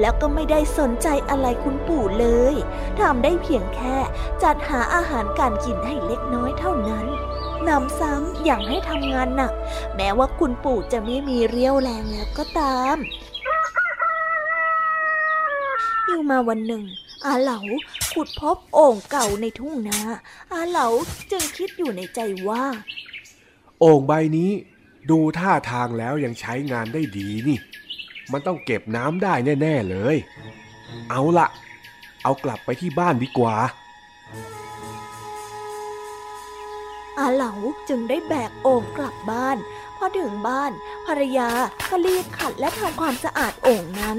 [0.00, 2.54] แล้วก็ไม่ได้สนใจอะไรคุณปู่เลย
[3.00, 3.96] ทำได้เพียงแค่
[4.42, 7.06] จัดหาอาหารการกินให้เล็กน้อยเท่านั้น
[7.68, 9.52] นำซ้ำอย่างให้ทำงานหนัก
[9.96, 12.96] แม้ว่าคุณปู่จะไม่มีเรี่ยวแรงแล้วก็ตาม
[16.06, 16.84] อยู่มาวันหนึ่ง
[17.26, 17.60] อาเหลา
[18.12, 20.00] ขุดพบโอ่งเก่าในทุ่งนา
[20.52, 20.86] อาเหลา
[21.30, 22.64] จึงคิดอยู่ในใจว่า
[23.80, 24.50] โอ่งใบนี้
[25.10, 27.58] ดูท่าทางแล้วยังใช้งานได้ดีนี่
[28.32, 30.16] มันต้องเก็บน้ำได้แน่ ๆเลย
[31.10, 31.46] เอาละ
[32.22, 33.56] เอากลับไปที่บ้านดีกว่า
[37.18, 37.52] อาเหลา
[37.88, 39.56] จึงได้แบกโอ่งกลับบ้าน
[39.96, 40.72] พอถึงบ้าน
[41.06, 41.50] ภรรยา
[41.90, 44.18] ก็รีบขัดและทำความสะอาดโอ่งนั้น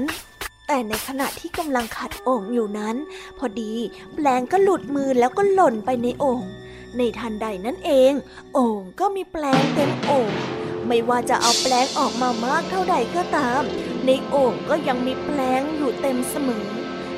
[0.66, 2.96] แต่ในขณะที่กำลังขัดโอ่งอยู่นั้น
[3.38, 3.72] พอดี
[4.14, 6.42] แปลงก็หลุดมือแล้วก็หล่นไปในโอ่ง
[6.96, 8.12] ในทันใดนั้นเอง
[8.54, 10.30] โอ่งก็มีแปลงเต็มโอ่ง
[10.88, 13.62] ไม่ว่าจะเอาแปลงออกมามากเท่าใดก็ตาม
[14.06, 16.68] ในโอ่งก็ยังมีแปลงอยู่เต็มเสมอ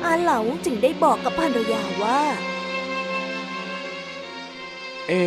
[0.05, 2.21] อาเหลาจึงได้บอกกับภรรยาว่า
[5.07, 5.23] เอ๊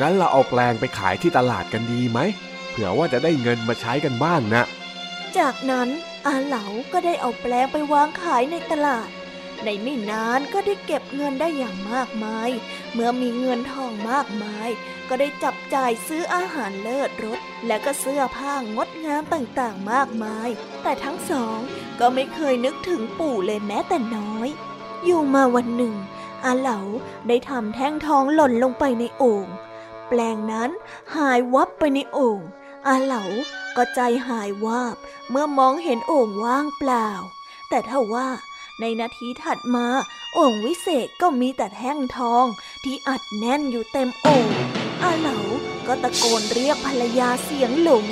[0.00, 2.18] งั้นเราเอาแปลงไปขายที่ตลาดกันดีไหม
[2.70, 4.64] เผื่อว่าจะได้เงินมาใช้กันบ้างนะ
[5.38, 5.88] จากนั้น
[6.26, 9.08] อาเหลาก็ได้เอาแปลงไปวางขายในตลาด
[9.64, 12.50] ในไม่นานก็ได้เก็บเงินได้อย่างมากมาย
[12.92, 14.68] เมื่อมีเงินทองมากมาย
[15.08, 20.48] ก็ได้จับจ่ายซื้ออาหารเลิศรสและก็เสื้อผ้างดงามต่างๆมากมาย
[20.82, 21.58] แต่ทั้งสอง
[22.00, 24.48] ก็ไม่เคยนึกถึงปู่เลยแม้แต่น้อย
[25.04, 25.94] อยู่มาวันหนึ่ง
[26.44, 26.80] อาเหลา
[27.28, 29.46] ได้ทำแท่งทองหล่นลงไปในโอ่ง
[30.08, 30.70] แปลงนั้น
[31.14, 32.40] หายวับไปในโอ่ง
[32.86, 33.24] อาเหลา
[33.76, 34.96] ก็ใจหายวาบ
[35.30, 37.08] เมื่อมองเห็นโอ่งว่างเปล่า
[37.68, 38.28] แต่ถ้าว่า
[38.80, 39.86] ในนาทีถัดมา
[40.34, 42.46] โอ่งวิเศษก็มีแต่แท่งทอง
[42.84, 44.48] ที่อัดแน่นอยู่เต็มโอ่ง
[45.04, 45.38] อาเหลา
[45.86, 48.06] ก็ตะโกนเรียกภรรยาเสียงหลง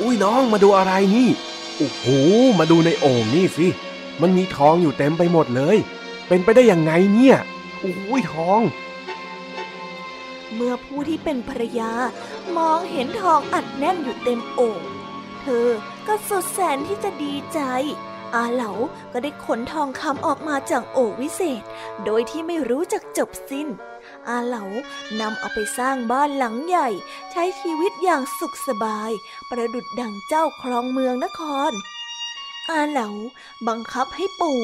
[0.00, 1.28] อุ้ยน้องมาดูอะไรนี่
[1.76, 2.04] โอ้โห
[2.58, 3.66] มาดูในโอ่งนี่สิ
[4.20, 5.76] มันมีทองอยู่เต็มไปหมดเลย
[6.28, 7.36] เป็นไปได้ยังไงเนี่ย
[7.82, 8.60] อุ้ยทอง
[10.54, 11.92] เมื่อผู้ที่เป็นภรรยา
[12.56, 14.80] มองเห็นทองอัดแน่นอยู่เต็มโอ่ง
[15.40, 15.68] เธอ
[16.06, 17.60] ก็สุดแสนที่จะดีใจ
[18.34, 18.72] อาเหลา
[19.12, 21.62] ก็ได้ขนทองคำออกมาจากโอ่งวิเศษ
[22.04, 23.68] โดยที่ไม่รู้จักจบสิ้น
[24.28, 24.64] อาเหลา
[25.20, 26.88] นำเอาไปสร้างบ้านหลังใหญ่
[27.30, 29.10] ใช้ชีวิตอย่างสุขสบาย
[29.50, 31.72] ประดุดดังเจ้าครองเมืองนคร
[32.70, 33.08] อาเหลา
[33.68, 34.60] บังคับให้ปู่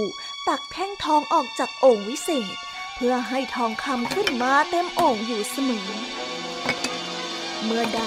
[0.49, 2.57] ตักแท่งทองออกจากโอ่งวิเศษ
[2.95, 5.89] เพื่อให้ทองคำขึ้นมาเต็มโอ่งอยู่เสมอ
[7.65, 8.03] เมื่อใด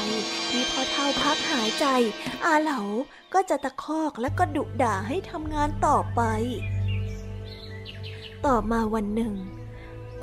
[0.50, 1.86] ที่พ่อเท่าพักหายใจ
[2.46, 2.82] อาเหลา
[3.34, 6.22] ก็จะตะคอกและก็ดุด่าให้ทำงานต่อไป
[8.46, 9.34] ต่อมาวันหนึ่ง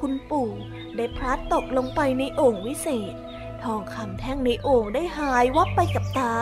[0.00, 0.50] คุณปู่
[0.96, 3.14] ได้พลัดตกลงไปในโอ่งวิเศษ
[3.62, 6.34] ทองคำแท่งในโอ่งได้หายวับไปกับตา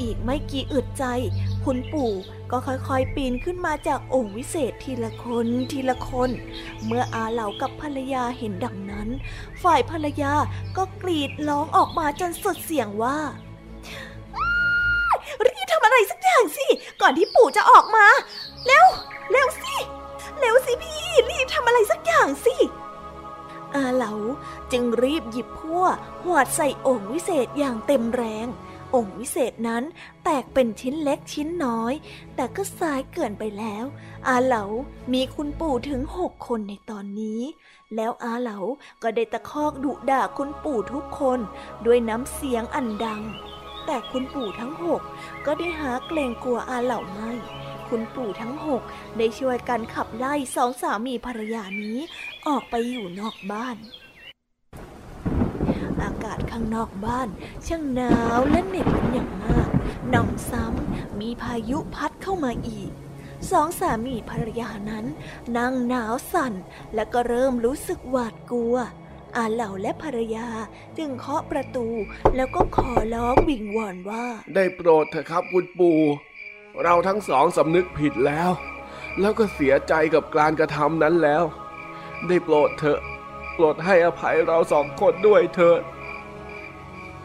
[0.00, 1.04] อีกไม่กี่อึดใจ
[1.64, 2.12] คุณปู่
[2.50, 6.30] ก็ค่อยๆปีนขึ้นมาจากโอ่งวิเศษทีละคนทีละคน
[6.84, 9.08] เมื่ออาเหลากับภรรยาเห็นดังนั้น
[9.62, 10.34] ฝ่ายภรรยา
[10.76, 13.18] ก็กรีดร้องออกมาจนสุดเสียงว่า
[15.46, 16.66] รีบทำอะไรสักอย่างสิ
[17.00, 18.06] ก่อนที่ปู่จะออกมา
[18.66, 18.86] เร็ว
[19.30, 19.74] เร็วสิ
[20.42, 21.00] เร็วสิพี่
[21.30, 22.56] รีบทำอะไรสักอย่างสิ
[23.74, 24.12] อาเหลา
[24.72, 25.84] จึงรีบหยิบพั่ว
[26.24, 28.46] หวดใส่โอ่งวิเศษอย่างเต็มแรง
[28.94, 29.84] องค์วิเศษนั้น
[30.24, 31.92] แตกเป็นชิ้นเล็กชิ้นน้อย
[32.34, 33.84] แต่ก็สายเกินไปแล้ว
[34.28, 34.64] อาเหลา
[35.12, 37.40] มีคุณปู่ถึงหกคนในตอนนี้
[37.94, 38.58] แล้วอาเหลา
[39.02, 41.40] ก็ได้ตะคอกดุด่าคุณปู่ทุกคน
[41.86, 43.22] ด้วยน้ำเสียงอันดัง
[43.86, 45.00] แต่คุณปู่ทั้งหก
[45.46, 47.32] ก็ได้หาเกรงกลัวอาเหลาไม่
[47.96, 48.82] คุณปู่ทั้งหก
[49.18, 51.98] ได้ช่วยกันขับไล่สองสามีภรรยานี้
[52.46, 53.76] ออกไปอยู่นอกบ้าน
[56.02, 57.28] อากาศข้างนอกบ้าน
[57.66, 59.68] ช่างหนาวและเหน็บเป็นอย่างมาก
[60.14, 62.90] นำซ้ำมีพายุพัดเข้ามาอีก
[63.50, 65.06] สองสามีภรรยานั้น
[65.56, 66.54] นั่งหนาวสั่น
[66.94, 68.76] และก็เริ่มรู้สึกหวาดกลัว
[69.36, 70.48] อาเหล่าและภรรยา
[70.98, 71.86] จึงเคาะประตู
[72.36, 74.24] แล้วก็ขอร้องวิงวอนว่า
[74.54, 76.00] ได้โปรดเถอะครับคุณปู่
[76.82, 78.50] เราทั้งสองสำนึกผิดแล้ว
[79.20, 81.44] แล้วก็เสียใจกับการกระทำนั้นแล้ว
[82.26, 83.00] ได้โปรดเถอะ
[83.54, 85.78] โปรดให้อภัยเราสองคนด้วยเถอะ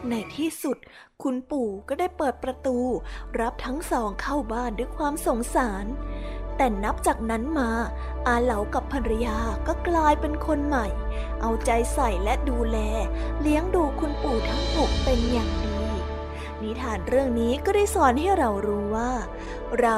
[0.10, 0.78] ในที่สุด
[1.24, 2.78] คุณปู่ก็ได้เปิดประตู
[3.40, 5.86] รับทั้งสองเข้าบ้านด้วยความสงสาร
[6.58, 7.70] แต่นับจากนั้นมา
[8.28, 10.88] อาเหลากับภรรยาก็กลายเป็นคนใหม่
[11.42, 12.78] เอาใจใส่และดูแล
[13.42, 15.67] เลี้ยงดูคุณปู่ทั้งหกเป็นอย่างดี
[16.64, 19.12] นิทานเรื่องนี้ก็ได้สอนให้เรารู้ว่า
[19.82, 19.98] เรา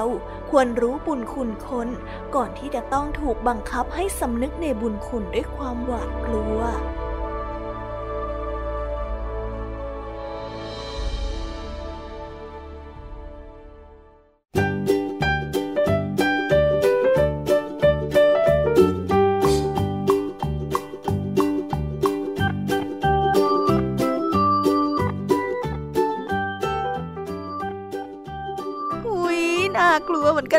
[0.50, 1.88] ควรรู้บุญคุณคน
[2.36, 6.60] ก่อนที่จะต้องถูกบังคับให้สำนึกในบุญคุณด้วยความหวาดกลัว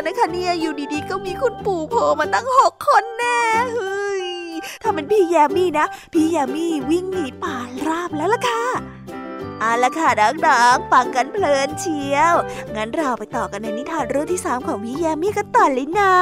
[0.01, 3.39] กันนะคะเนี่ยอยู่ดีๆ ก็มีคุณปู่โผล่มาตั้งหกคนแน่
[3.73, 4.25] เฮ้ย
[4.81, 8.63] ถ้าเป็นพี่แยมี่นะ พี่แยมี่วิ่งหนีป่าราบแล้วล่ะค่ะ
[9.59, 12.33] เอาละค่ะดังๆฟังกันเพลินเชียว
[12.75, 16.13] งั้นเราไปต่อกันในนิทานเรื่องที่ 3 ของพี่แยมี่กันต่อเลยนะ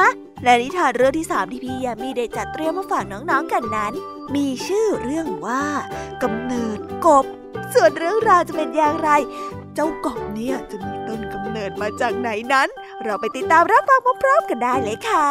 [0.44, 3.92] และนิทานเรื่องที่ 3 ที่พี่แยมี่ได้จัดเตรียมมาฝากน้องๆกันนั้น
[4.34, 5.64] มีชื่อเรื่องว่า
[6.22, 7.24] กำเนิดกบ
[7.74, 9.10] ส่วนเรื่องราวจะเป็นอย่างไร
[9.74, 12.68] เจ้ากบเนี่ยจะมีต้นกำเนิดมาจากไหนนั้น
[13.04, 15.26] เราไปติดตามรับฟังพร้อมๆกันได้เลยค่ะ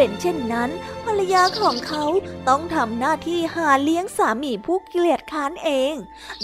[0.00, 0.70] เป็นเช่นนั้น
[1.04, 2.04] ภรรยาของเขา
[2.48, 5.94] ต้องทำหน้าที่หาเลี้ยงสามีผู้เกลียดค้านเอง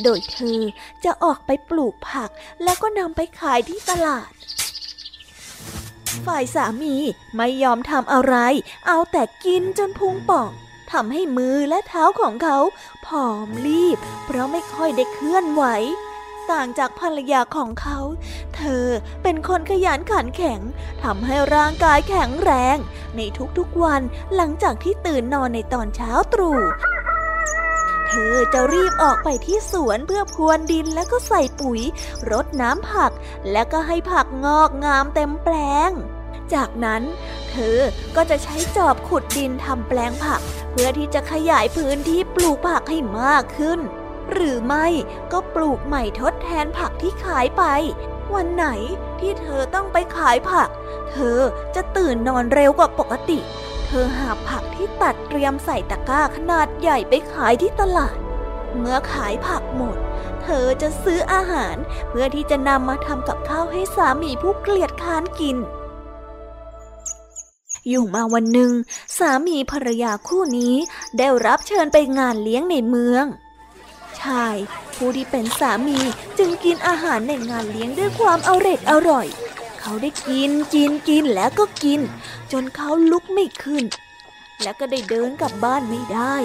[0.03, 0.61] โดยเธอ
[1.05, 2.31] จะออกไปปลูกผัก
[2.63, 4.31] แล้วก็นำไปขายที่ตลาด
[6.27, 6.95] ฝ่ายสามี
[7.37, 8.37] ไม่ยอมทำอะไร
[8.87, 10.51] เอาแต่กินจนพุงป่อง
[10.93, 12.59] ทำให้มือและเท้าของเขา
[13.07, 15.65] ผอมรีบ เพราะไม่ค่อยได้เคลื่อนไหว
[16.53, 17.99] ต่างจากภรรยาของเขา
[18.57, 18.86] เธอ
[19.22, 20.61] เป็นคนขยันขันแข็ง
[21.03, 22.76] ทำให้ร่างกายแข็งแรง
[23.16, 23.20] ใน
[23.59, 24.03] ทุกๆวัน
[24.34, 26.61] หลังจากที่ตื่นนอนในตอนเช้าตรู่
[28.09, 31.80] เธอจะรีบออกไปที่สวนเพื่อพรวนดินแล้วก็ใส่ปุ๋ย
[32.30, 33.12] รดน้ำผัก
[33.53, 35.55] แล้วก็ให้ผักงอกงามเต็มแปล
[35.88, 35.90] ง
[36.55, 37.03] จากนั้น
[37.51, 37.78] เธอ
[38.16, 40.40] ก็จะใช้จอบขุดดินทำแปลงผัก
[40.70, 43.80] เพื่อที่จะขยายพื้นที่ปลูกผักให้มากขึ้น
[44.33, 44.87] หรือไม่
[45.33, 47.64] ก็ปลูกใหม่ทดแทนผักที่ขายไป
[48.35, 48.66] วันไหน
[49.20, 50.68] ที่เธอต้องไปขายผัก
[51.11, 51.39] เธอ
[51.75, 53.39] จะตื่นนอนเร็วกว่าปกติ
[53.87, 58.16] เธอหาผักที่ตัดเตรียมใส่ตะกร้าขนาดใหญ่ไปขายที่ตลาด
[58.79, 59.97] เมื่อขายผักหมด
[60.43, 61.77] เธอจะซื้ออาหาร
[62.09, 65.57] เพื่อที่จะนำมาทำกับข้าวให้สามีผู้เกลียดค้านกิน
[67.89, 68.72] อยู่มาวันหนึ่ง
[69.18, 70.75] สามีภรรยาคู่นี้
[71.18, 73.25] ได้รับเชิญไปงานเลี้ยงในเมือง
[74.25, 74.57] ชาย
[74.97, 75.99] ผู้ที่เป็นสามี
[76.39, 79.27] จึงกินอาหารในงานเลี้ยงด้วยความเอาเร็ดอร่อย
[79.81, 82.01] เขาได้กินกินกินแล้วก็กิน
[82.53, 83.85] จนเขาลุกไม่ขึ้น
[84.62, 86.37] และก็ได้เดินกลับบ้านไม่ได้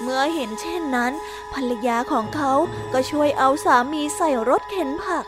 [0.00, 1.12] เมื่อเห็นเช่นนั้น
[1.52, 2.52] ภรรยาของเขา
[2.92, 5.24] ก็ช่วยเอาสามีใส่รถเข็นผัก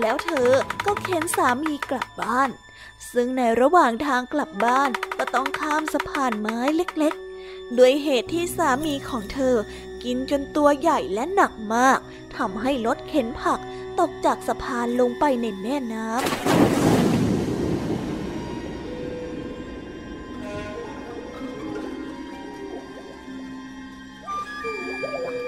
[0.00, 0.50] แล้วเธอ
[0.86, 2.50] ก็เข็นสามีกลับบ้าน
[3.12, 9.56] ซึ่งในระหว่างทางกลับบ้านก็ต้องข้ามสะพานไม้เล็กๆด้วยเหตุที่สามีของเธอ
[10.04, 11.98] กินจนตัวใหญ่และหนักมาก
[12.36, 13.60] ทำให้รถเข็นผัก
[14.00, 16.18] ตกจากสะพานลงไปในแม่น้ำ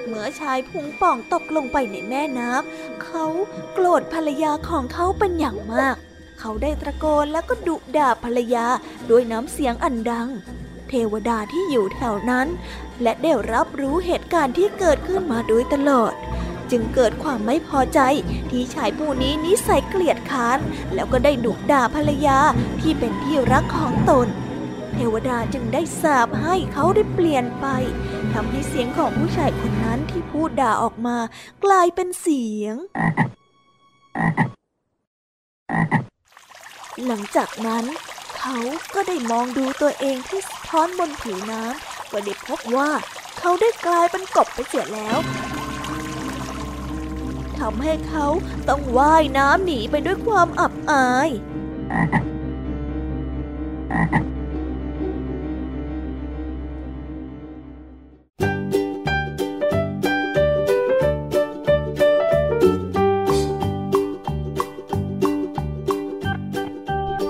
[0.07, 3.24] เมื่อชายพุงป่องตกลงไปในแม่น้ำ เขา
[3.72, 5.96] โกรธภรรยาของเขาเป็นอย่างมาก
[6.40, 8.66] เขาได้ตะโกนแล้วก็ดุด่าภรรยา
[9.11, 10.28] ด้วยน้ำเสียงอันดัง
[10.91, 12.49] เทวดาที่อยู่แถวนั้น
[13.03, 16.12] และได้รับรู้เหตุการณ์ที่เกิดขึ้นมาโดยตลอด
[16.70, 18.01] จึงเกิดความไม่พอใจ
[18.51, 20.59] ที่ชายผู้นี้นิสัยเกลียดค้าน
[20.95, 22.38] แล้วก็ได้ดุด่าภรรยา
[22.80, 24.28] ที่เป็นที่รักของตน
[24.95, 27.66] เทวดาจึงได้สาบให้เขาได้เปลี่ยนไป
[28.32, 31.16] ทำให้เสียงของผู้ชายคนนั้นที่พูดด่าออกมา
[31.64, 32.74] กลายเป็นเสียง
[37.07, 37.84] หลังจากนั้น
[38.41, 38.59] เขา
[38.95, 42.91] ก็ได้มองดูตัวเองที่สะท้อนบนผิวน้ำก็ได้พบว่า
[43.38, 45.18] เขาได้กลายเป็นกบไปเสียแล้ว
[47.59, 48.26] ทำให้เขา
[48.68, 51.28] ต้องว่ายน้ำหนีไปด้วยความอับอาย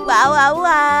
[0.09, 0.85] ว้าวว้าวว้า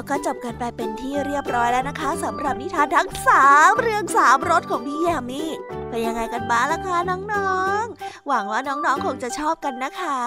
[0.00, 5.50] แล้วก็จบกันไปเป็นที่เรียบร้อยแล้วนะคะสำหรับนิทานทั้งสามเรื่องสามรสของพี่แยมมี่
[5.90, 10.20] เป็นยังไงกันบ้างล่ะคะน้องๆ หวังว่าน้องๆ คงจะชอบกันนะคะ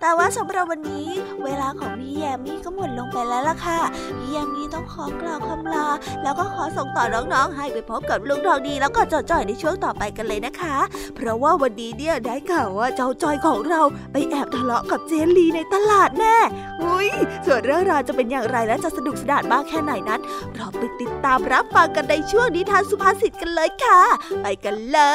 [0.00, 1.08] แต่ว่าสำหรับวันนี้
[1.44, 3.80] เวลาของพี่แยมมี่ก็หมดลงไปแล้วล่ะค่ะ
[4.18, 5.86] พี่แยมมี่ต้องขอกล่าวคำลา
[6.22, 10.76] แล้วก็ขอส่งต่อน้องๆ ให้ไปพบกับลุงทองดีแล้วก็เจ้าจ้อยในช่วงต่อไปกันเลยนะคะ
[11.16, 16.36] เพราะว่าวันนี้เนี่ยได้ข่าวว่าเจ้าจ้อยของเราไปแอบทะเลาะกับเจนลีในตลาดแน่
[16.82, 17.08] อุ้ย
[17.46, 20.20] ส่วนเรื่องราวจะเป็นอย่างไรและจะสนุกสนานมากแค่ไหนนั้น
[20.54, 24.00] เราไปติดตามรับฟังกันในช่วงนิทานสุภาษิตกันเลยค่ะ
[24.42, 25.05] ไปกันเลย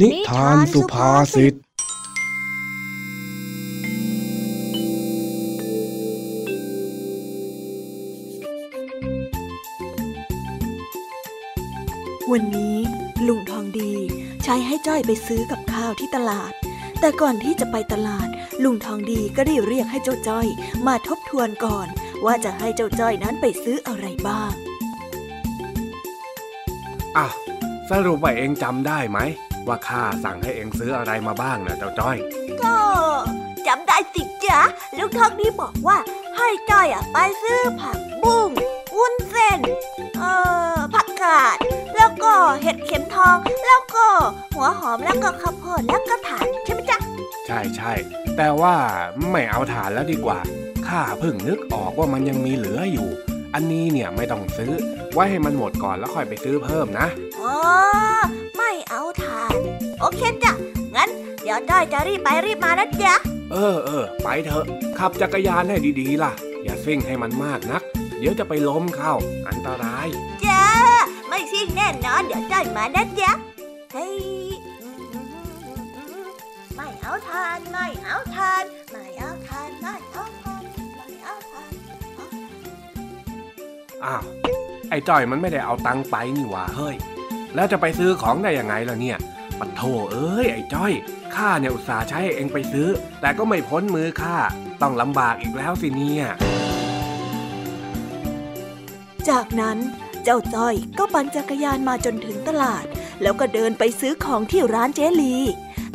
[0.00, 1.54] นิทานสุภาษิต
[12.30, 13.92] วันนี้ ลุงทองดี
[14.44, 16.52] ใช้ให้จ้อยไปซื้อกับข้าวที่ตลาด
[17.00, 18.28] แต่ก่อนที่จะไปตลาด
[18.64, 20.46] ลุงทองดีก็ได้เรียกให้เจ้าจ้อย
[20.86, 21.86] มาทบทวนก่อน
[22.24, 24.52] ว่าจะให้เจ้าจ้อยนั้นไปซื้ออะไรบ้าง
[27.16, 27.26] อะ
[27.90, 29.18] สรุปว่าเองจำได้ไหม
[29.68, 32.16] ว่าข้าสั่งให้เองซื้ออะไรมาบ้างนะเจ้าจ้อย
[32.62, 32.76] ก็
[33.66, 34.60] จำได้สิจ๊ะ
[34.98, 35.98] ลุงทองดีบอกว่า
[36.36, 38.48] ให้จ้อยอะไปซื้อผักบุ้ง
[38.96, 39.58] วุ้นเส้น
[40.18, 40.32] เอ่
[40.76, 41.56] อผักกาด
[41.89, 41.89] แล้ว
[42.24, 44.06] ก็เห็ดเข็มทอง แล้วก็
[44.54, 46.98] หัวหอมแล้วก็ข้าวโพดแล้วก็ถ่านใช่ไหมจ๊ะ
[47.46, 47.92] ใช่ใช่
[48.36, 48.74] แต่ว่า
[49.30, 50.38] ไม่เอาถ่านแล้วดีกว่า
[50.88, 53.08] ข้าเพิ่งนึกออกว่ามันยังมีเหลืออยู่
[53.54, 54.72] อันนี้เนี่ยไม่ต้องซื้อ
[55.12, 57.06] ไว้ให้มันหมดก่อนแล้วค่อยไปซื้อเพิ่มนะ
[57.40, 57.54] อ๋อ
[58.56, 59.54] ไม่เอาถ่าน
[60.00, 60.52] โอเคจ้ะ
[60.96, 61.10] งั้น
[61.42, 63.14] เดี๋ยวจ้อยจะรีบไปรีบมานะจ๊ะ
[63.52, 64.64] เออเออไปเถอะ
[64.98, 66.32] ขับจักรยานให้ดีๆล่ะ
[66.64, 67.82] อย่าซิ่งให้มันมากนัก
[68.18, 69.14] เดี๋ยวจะไปล้มเข้า
[69.48, 70.06] อันตราย
[70.46, 70.64] จ้า
[71.40, 73.32] ไม่ซิ่งแน่นอน เดี๋ยวจ้อยมานะจ๊ะ
[73.92, 74.14] เฮ้ย
[76.74, 76.86] ไม่
[77.28, 80.62] ทานไม่เอาทานไม่เอาทานไม่เอาทาน
[80.96, 81.72] ไม่เอาทาน
[84.04, 84.22] อ้าว
[84.90, 86.96] ไอ้จ้อยมันไม่ได้เอาตังค์ไปนี่หว่าเฮ้ย
[87.54, 89.18] แล้วจะไปซื้อของได้ยังไงล่ะเนี่ย
[89.58, 89.82] ปัดโถ
[90.12, 90.92] เอ้ยไอ้จ้อย
[91.34, 92.88] ข้าเนี่ยอุตส่าห์ใช้ให้เองไปซื้อ
[93.20, 94.36] แต่ก็ไม่พ้นมือข้า
[94.82, 96.24] ต้องลำบากอีกแล้วสิเนี่ย
[99.28, 99.78] จากนั้น
[100.24, 102.84] เจ้าจ้อยก็ปั่นจักรยานมาจนถึงตลาด
[103.22, 105.34] แล้วก็เดินไปซื้อของที่ร้านเจลี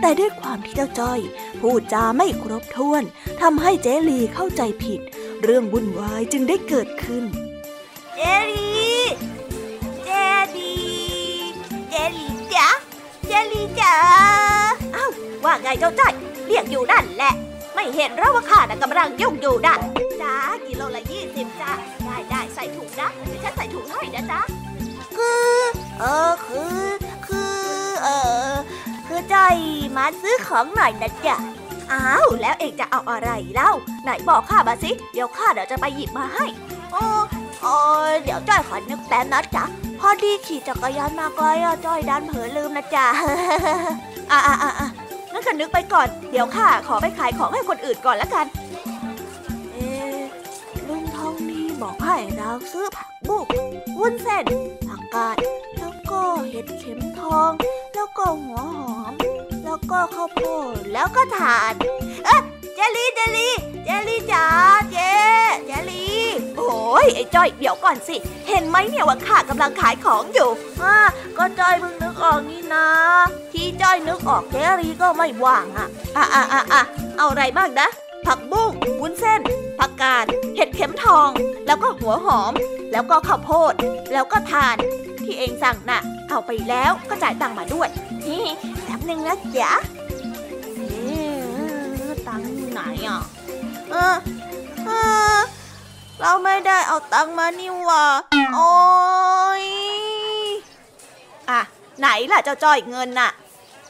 [0.02, 1.20] แต่ด้วยความที่เจ้าจ้อย
[1.62, 3.04] พูดจาไม่ครบถ้วน
[3.42, 5.02] ทำให้เจลีเข้าใจผิด
[5.44, 7.24] เรื่องวุ่นวายจึงได้เกิดขึ้น
[8.16, 8.20] เจ
[8.56, 8.86] ลี
[10.04, 10.10] เจ
[10.56, 10.76] ลี
[11.90, 12.68] เจลีจ๋า
[13.28, 13.94] เจลีจ๋า
[14.96, 15.12] อ้าว
[15.44, 16.14] ว่าไงเจ้าจ้อย
[16.48, 17.34] เรียกอยู่นั่นแหละ
[17.76, 19.76] ไม่เห็นหรือว่าข้าน่ะกำลังยุ่งอยู่น่ะ
[20.22, 21.95] จ้ากิโลละยี่สิบจ้าได้ได้
[22.56, 24.42] ใส่ถุงนะเดี๋ยวฉันใส่ถุงให้นะจ๊ะ
[25.18, 25.60] คือ
[26.00, 26.90] เออคือ
[27.28, 27.56] คือ
[28.04, 28.08] เอ
[28.52, 28.54] อ
[29.08, 29.56] คือจ้อย
[29.98, 31.36] มาซื้อของหน่อยนะจ๊ะ
[31.92, 33.72] อ้าว แล้วเองจะเอาอะไรเล่า
[34.04, 36.46] ไหนบอกข้ามาสิ เดี๋ยวข้าเดี๋ยวจะไปหยิบมาให้
[36.92, 37.04] โอ้
[37.62, 37.78] โอ้
[38.12, 39.64] ยเดี๋ยวจ้อยขอนึกแป๊บนะจ๊ะ
[40.00, 43.06] พอดีขี่จักรยานมาไกลอะจ้อยดันเผลอลืมนะจ๊ะ
[44.32, 44.90] อะอะอะอะ
[45.32, 48.46] งั้นก็นึกไปก่อน เดี๋ยวข้าขอไปขายของให้คนอื่นก่อนละกัน
[51.86, 53.46] บอกให้เราซื้อผักบุ้ง
[54.00, 54.46] วุ้นเส้น
[54.88, 55.38] ผักกาด
[55.78, 57.52] แล้วก็เห็ดเข็มทอง
[57.96, 59.14] แล้วก็หัวหอม
[59.66, 60.40] แล้วก็ข้าวโพ
[60.76, 61.74] ดแล้วก็ถ่าน
[62.26, 62.42] เอ๊ะ
[62.76, 63.54] เจลี่เจลี่
[63.86, 64.46] เจลี่จ๋า
[64.92, 64.98] เจ
[65.66, 66.24] เจลี่
[66.58, 68.16] โอ้ยไอ้จ้อยเดี๋ยวก่อนสิ
[68.50, 70.50] เห็นไหมเนี่ยว่าข้ากำลังขายของอยู่
[70.82, 70.96] อ่า
[71.38, 72.88] ก็จ้อยเพิ่งนึกออกนี่นะ
[73.54, 76.82] ที่จ้อยนึกออกเจลี่ก็ไม่ว่างอะอะอะอะอะ
[77.18, 77.90] เอาอะไรบ้างนะ
[78.26, 78.72] ผักบุ้ง
[79.02, 79.42] วุ้นเส้น
[79.80, 81.30] ผักกาด เห็ดเข็มทอง
[81.66, 82.54] แล้วก็หัวหอม
[82.92, 83.74] แล้วก็ข้าวโพด
[84.14, 84.78] แล้วก็ถ่าน
[85.24, 87.90] ที่เองสั่งน่ะ เอาไปแล้วก็จ่ายตังค์มาด้วย
[88.28, 88.46] นี่
[88.84, 89.72] แป๊บนึงนะจ๊ะ
[90.76, 93.22] เอ๊ะตังค์ไหนอะ
[93.92, 94.16] เออ
[94.86, 94.90] เอ
[95.36, 95.38] อ
[96.20, 98.06] เราไม่ได้เอาตังค์มานี่หว่า
[98.56, 98.74] โอ้
[99.64, 99.66] ย
[101.50, 101.60] อะ
[102.00, 103.32] ไหนล่ะเจ้าจ้อยเงินน่ะ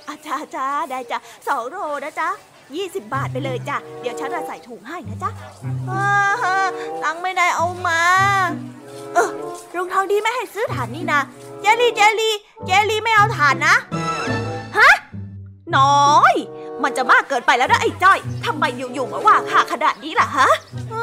[0.08, 1.18] อาจ้าจ้าได้จ้ะ
[1.48, 2.30] สองโรนะจ๊ะ
[2.76, 5.32] ยี่สิบบาทไปเลยจ้ะ เดี๋ยวฉันจะใส่ถุงให้นะจ๊ะ
[7.04, 8.02] ตังไม่ได้เอามา
[9.14, 9.30] เออ
[9.76, 11.20] รุงทองดีไม่ให้ซื้อถ่านนี่นะ
[11.62, 12.34] เจลี่เจลี่
[12.66, 13.76] เจลี่ไม่เอาถ่านนะ
[14.78, 14.92] ฮะ
[15.78, 16.36] น้อย
[16.84, 20.48] มันจะมากเกินไปแล้วนะไอ้จ้อยทำไมอยู่ๆมาว่าข้าขนาดนี้ล่ะฮะ
[20.90, 20.94] เ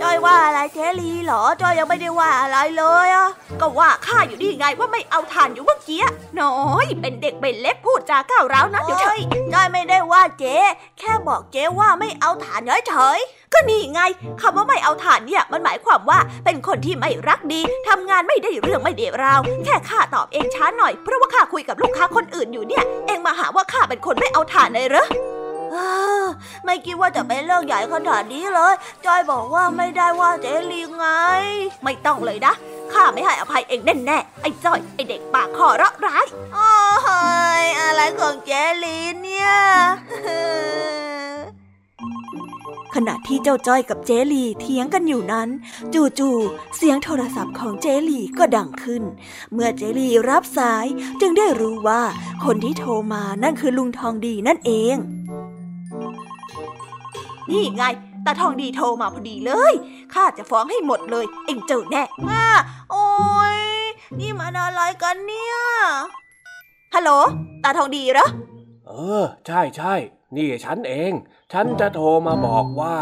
[0.00, 3.28] จ้อยว่าอะไรเจลลี่เหรอจ้อยยังไม่ได้ว่าอะไรเลยอะ
[3.60, 6.02] ก็ว่าข้าอยู่ดีไงว่าไม่เอาถ่านอยู่เมื่อกี้
[6.40, 9.20] น้อยเป็นเด็กเป็นเล็กพูดจาก้าวร้าวนะเดี๋ยวเฉย
[9.52, 10.56] จ้อยไม่ได้ว่าเจ๊
[10.98, 13.18] แค่บอกเจ๊ว่าไม่เอาถ่านย้อยเฉย
[13.52, 14.00] ก็นี่ไง
[14.40, 25.06] คำว่าไม่เอาถ่านเนี่ยมันหมายความว่าเป็นคนที่ไม่รักดีทำงานไม่ได้เรื่องไม่เดราว แค่ข้าตอบเองช้าหน่อยเพราะว่าข้าคุยกับลูกค้าคนอื่นอยู่เนี่ย เองมาหาว่าข้าเป็นคนไม่เอาถ่านเลยเหรอ
[26.64, 28.74] ไม่คิดว่าจะเป็นเรื่องใหญ่ขนาดนี้เลย
[29.06, 31.06] จอยบอกว่าไม่ได้ว่าเจลีไง
[31.84, 32.54] ไม่ต้องเลยนะ
[32.92, 36.70] ข้าไม่ให้อภัยเองแน่ๆไอ้จอย ไอ้เด็กปากคอเราะร้าย โอ้
[37.62, 38.50] ยอะไรของเจ
[38.84, 39.52] ลีเนี่ย
[42.94, 45.48] ขณะที่เจ้าจ้อยกับเจลีเถียงกันอยู่นั้น
[45.94, 49.02] จู่ๆเสียงโทรศัพท์ของเจลีก็ดังขึ้น
[49.52, 50.86] เมื่อเจลีรับสาย
[51.20, 52.02] จึงได้รู้ว่า
[52.44, 54.96] คนที่โทรมานั่นคือลุงทองดีนั่นเอง
[57.50, 57.84] นี่ไง
[58.26, 59.72] ตาทองดีโทรมาพอดีเลย
[60.14, 62.42] ข้าจะฟ้องให้หมดเลย เอ็งเจอแน่มา
[62.90, 63.06] โอ้
[63.56, 63.58] ย
[64.18, 65.56] นี่มันอะไรกันเนี่ย
[66.94, 67.10] ฮัลโหล
[67.64, 68.28] ตาทองดีเหรอ
[68.86, 68.90] เอ
[69.22, 69.94] อ ใช่ใช่
[70.36, 71.12] นี่ฉันเอง
[71.52, 72.96] ฉันจะโทรมาบอกว่า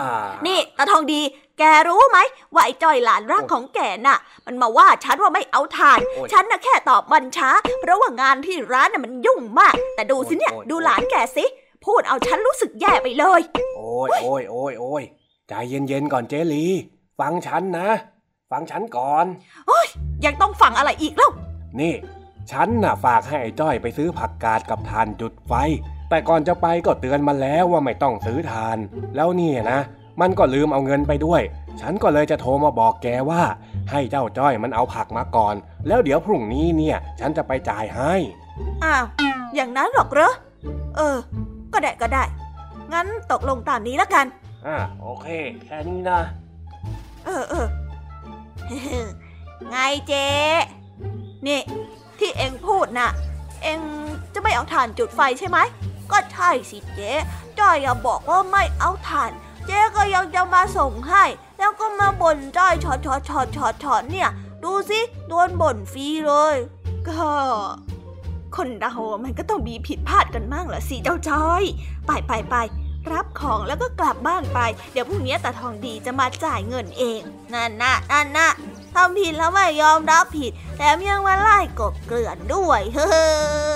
[0.46, 1.20] นี่ตาทองดี
[1.59, 2.18] แกรู้ไหม
[2.55, 11.44] ว่าไอ้จอยหลานรักของแกน่ะ มันมาว่าฉันว่าไม่เอาทานโอ้ยฉันน่ะแค่ตอบมันช้า เพราะว่างานที่ร้านน่ะมันยุ่งมาก แต่ดูสิเนี่ยโอ้ยโอ้ยดูหลานแกสิ
[11.89, 13.41] พูดเอาฉันรู้สึกแย่ไปเลย
[13.76, 15.03] โอ้ยโอ้ยโอ้ยโอ้ย
[15.49, 16.66] ใจเย็นๆก่อนเจลี
[17.20, 17.89] ฟังฉันนะ
[18.51, 19.26] ฟังฉันก่อน
[20.24, 21.30] ยังต้องฟังอะไรอีกเล่า
[21.80, 21.95] นี่
[22.51, 25.53] ฉันน่ะฝากให้ไอ้จ้อยไปซื้อผักกาดกับทานจุดไฟ
[26.09, 28.78] แต่ก่อนจะไปก็เตือนมันแล้วว่าไม่ต้องซื้อทาน
[29.16, 29.80] แล้วเนี่ยนะ
[30.20, 31.43] มันก็ลืมเอาเงินไปด้วย
[31.80, 33.43] ฉันก็เลยจะโทรมาบอกแกว่า
[33.91, 35.55] ให้เจ้าจ้อยมันเอาผักมาก่อน
[35.86, 38.14] แล้วเดี๋ยวพรุ่งนี้เนี่ย ฉันจะไปจ่ายให้
[38.84, 39.05] อ้าว
[39.55, 40.32] อย่างนั้นหรอกเหรอ
[40.97, 41.18] เออ
[41.72, 42.24] ก็ได้ก็ได้
[42.92, 44.26] งั้นตกลงตามนี้แล้วกัน
[44.66, 45.26] อ่าโอเค
[45.64, 46.20] แค่นี้นะ
[47.24, 47.66] เออเออ
[49.68, 49.76] ไง
[50.08, 50.26] เจ๊
[51.46, 51.60] นี่
[52.18, 53.10] ที่เอ็งพูดน่ะ
[53.62, 53.80] เอ็ง
[54.34, 55.58] จะไม่เอาถ่านจุดไฟใช่ไหม
[56.10, 57.12] ก็ใช่สิเจ๊
[57.58, 59.30] จ้อยอย่าบอกว่าไม่เอาถ่าน
[59.66, 61.24] เจ๊ก็ยังจะมาส่งให้
[61.58, 64.30] แล้วก็มาบ่นจ้อยช็อตช็อตช็อตช็อตช็อตเนี่ย
[64.64, 66.56] ดูสิโดนบ่นฟรีเลย
[67.08, 67.30] ก็
[68.57, 68.94] คนเรา
[69.24, 71.62] มันก็ต้องมีผิดพลาดกันมั่งละสิเจ้าจอย
[72.07, 72.57] ไปไปไป
[73.12, 74.61] รับของแล้วก็กลับบ้านไป
[74.92, 77.20] เดี๋ยวพรุ่งนี้ตาทองดีจะมาจ่ายเงินเอง
[77.55, 78.49] นั่นนะนั่นนะ
[78.94, 83.07] ทำผิดแล้วไม่ยอมรับผิด แถมยังมาไล่กบเกลื่อนด้วย เฮ้
[83.72, 83.74] อ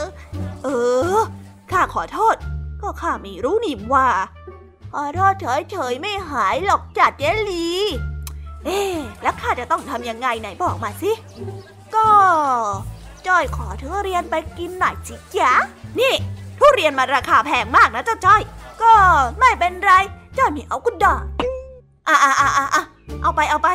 [0.65, 0.69] เอ
[1.17, 1.19] อ
[1.73, 2.37] ข้าขอโทษ
[2.83, 4.09] ก็ข้าไม่รู้นี่ว่า
[4.95, 5.35] ขอโทษ
[5.71, 7.67] เฉยๆไม่หายหรอกจัดเจลี
[8.65, 8.81] เอ๊
[9.23, 11.13] แล้วข้าจะต้องทำยังไงไหนบอกมาสิ
[11.95, 12.07] ก็
[13.29, 15.53] จ้อยขอทุเรียนไปกินหน่อยสิจ๊ะ
[16.01, 16.15] นี่
[16.59, 18.43] ทุเรียนมาราคาแพงมากนะเจ้าจ้อย
[18.83, 18.93] ก็
[19.39, 19.93] ไม่เป็นไร
[20.39, 21.15] จ้อยม่เอาก็ได้
[22.09, 22.85] อะอะอะอะ
[23.23, 23.69] เอาไปเอาไป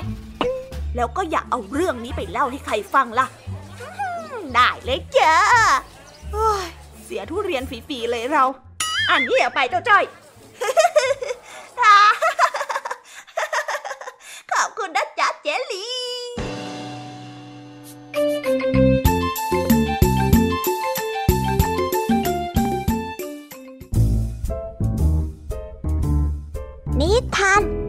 [0.96, 3.26] แล้วก็อย่าเอาเรื่องนี้ไปเล่าให้ใครฟังล่ะ
[4.54, 5.34] ได้เลยจ้า
[7.04, 8.44] เสียทุเรียนฝีๆเลยเรา
[9.10, 10.04] อันนี้เอาไปเจ้าจ้อย
[14.52, 15.97] ขอบคุณนะจ๊ะเจลี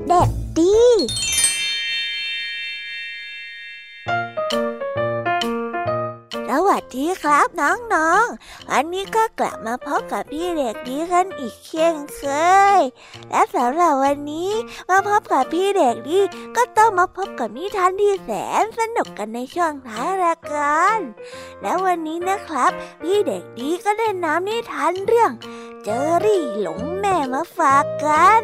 [0.08, 0.78] เด็กดี
[6.48, 12.22] สวัสดีครับน้องๆอันนี้ก็กลับมาพบกับพี่เด็กดีกันอีกเช่นเค
[12.78, 12.80] ย
[13.30, 14.50] และสำหรับวันนี้
[14.88, 16.20] มาพบกับพี่เด็กดี
[16.56, 18.30] ก็ต้องมาพบกับนิทานที่แส
[18.62, 20.98] นสนุกกันในช่วงท้ายรายการ
[21.62, 22.70] และวันนี้นะครับ
[23.02, 25.32] พี่เด็กดีก็ได้นำนิทานเรื่อง
[25.84, 28.42] เจอรี่หลงแม่มาฝากกัน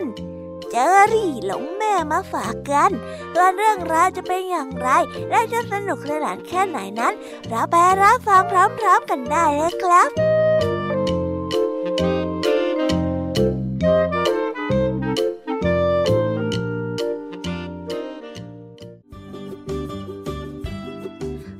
[0.77, 2.91] เจอรี่หลงแม่มาฝากกัน
[3.37, 4.89] ว่าเรื่องราวจะเป็นอย่างไร
[5.31, 7.15] และจะสนุกสนานแค่ไหนนั้น
[7.49, 10.11] เราไปรับฟังพร้อมๆกันได้เลยครับ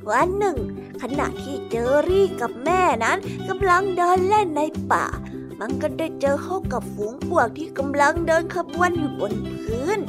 [0.09, 0.57] วันหนึ่ง
[1.01, 3.17] ขณะที่เจอรี่กับแม่นั้น
[3.49, 4.61] กำลังเดินเล่นใน
[4.91, 5.05] ป่า
[5.59, 9.33] มันก็ได้เจอเข้ากับฝูงปวกที่กำลังเดินขบวนอยู่บน
[9.63, 9.99] พื้น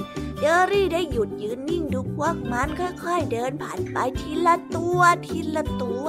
[0.40, 6.06] เจอรี่ได้หยุดยืนนิ่งดูพวกมันค่อยๆเดินผ่านไปทีละตัวทีละตัว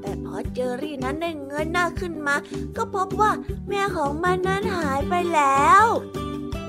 [0.00, 2.34] แต่พอเจอรี่นั้นได้เงยหน้าขึ้นมา
[2.76, 3.30] ก็พบว่า
[3.68, 5.86] แม่ของมันนั้นหายไปแล้ว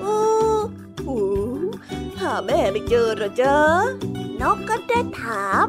[0.02, 0.24] อู้
[1.06, 1.20] หู
[2.20, 3.58] หาแม่ไม่เจอหรอจ๊ะ
[4.42, 5.66] นกก็ได้ถาม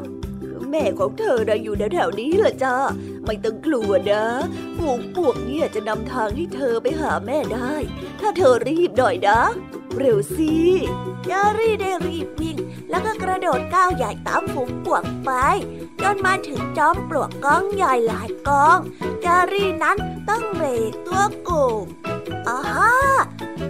[0.71, 2.75] แม่ของเธอได้อยู่แถวๆนี้เหรอจ๊ะ
[3.25, 4.23] ไม่ต้องกลัวนะ
[4.77, 7.73] ฝูงปวกเนี่ยจะนำทางให้เธอไปหาแม่ได้
[8.19, 9.39] ถ้าเธอรีบหน่อยนะ
[9.97, 10.53] เร็วสิ
[11.29, 12.57] ยารีได้รีบวิ่ง
[12.89, 15.31] แล้วก็กระโดดก้าวใหญ่ตามฝูงปวกไป
[16.01, 18.79] จนมาถึงจอมปลวกก้องใหญ่หลายกอง
[19.25, 19.97] จารีนั้น
[20.29, 21.83] ต้องเบรกตัวโก่ง
[22.47, 22.93] อาฮา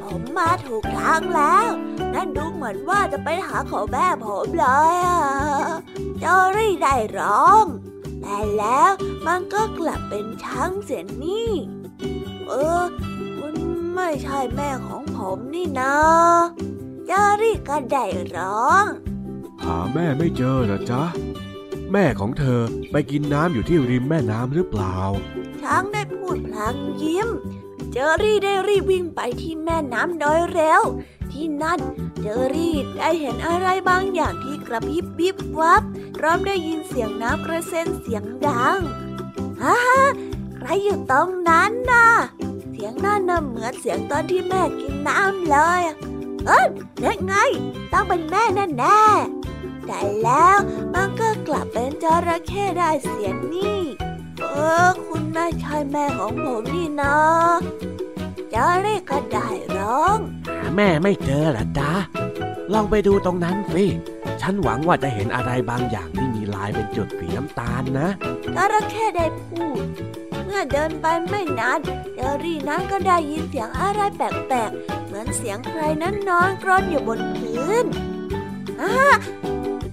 [0.03, 1.69] ผมมาถูกทางแล้ว
[2.16, 5.22] นั่นดูเหมือนว่าจะไปหาของแม่ผมเลยอะ
[6.24, 7.66] จอรี่ได้ร้อง
[8.22, 8.91] แต่แล้ว
[9.28, 11.51] มันก็กลับเป็นช้างเสียนี่
[12.47, 12.84] เออ
[13.38, 13.55] คุณ
[13.95, 15.95] ไม่ใช่แม่ของผมนี่นะ
[17.09, 18.05] จารี่ก็ได้
[18.36, 18.86] ร้อง
[19.63, 21.03] หาแม่ไม่เจอเหรอจ๊ะ
[21.91, 22.61] แม่ของเธอ
[22.91, 24.97] ไปกินน้ำอยู่ที่ริมแม่น้ำหรือเปล่า
[25.61, 27.30] ช้างได้พูดพลางยิ้ม
[27.91, 30.82] เจอรี่ได้รีบวิ่งไปที่แม่น้ำโดยเร็ว
[31.36, 31.79] ที่นั่น
[32.21, 35.83] เจอรี่ได้เห็นอะไรบางอย่างที่กระพริบวิบวับ
[36.17, 38.79] พร้อมได้ยินเสียงน้ำกระเซ็นเสียงดัง
[39.61, 39.77] ฮ่า
[40.55, 42.07] ใครอยู่ตรงนั้นน่ะ
[42.71, 45.81] เสียงนั่นน่ะเหมือนเสียงตอนที่แม่กินน้ำเลย
[46.45, 46.67] เอ้ย
[47.03, 47.33] นั่นไง
[47.91, 49.01] ต้องเป็นแม่แน่แน่
[49.86, 50.57] แต่แล้ว
[50.93, 53.79] มันก็กลับเป็นจระเข้ได้เสียนี่
[54.41, 54.45] เอ
[54.86, 57.15] อ คุณไม่ใช่แม่ของผมนี่นะ
[58.53, 60.19] จาเรียกก็ได้ร้อง
[60.59, 61.91] หาแม่ไม่เจอเหรอจ๊ะ
[62.73, 63.85] ลองไปดูตรงนั้นสิ
[64.41, 68.09] ฉันหวังว่าจะเห็นอะไรบางอย่างที่มีลายเป็นจุดสีน้ำตาลนะ
[68.55, 69.85] จระเข้ได้พูด
[70.45, 71.79] เมื่อเดินไปไม่นาน
[72.15, 74.21] เจอรี่นั้นก็ได้ยินเสียงอะไรแป
[74.53, 77.85] ลกๆ เหมือนเสียงใครนั้นนอนกรนอยู่บนพื้น
[78.81, 78.95] อ่า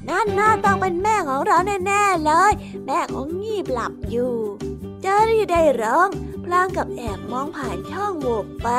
[0.08, 2.52] นั่นน่าต้องเป็นแม่ของเราแน่ๆเลย
[2.86, 4.34] แม่ของงีบหลับอยู่
[5.02, 8.70] เจอรี่ได้ร้องพ ลางกับแอบมองผ่านช่องโหว่ไป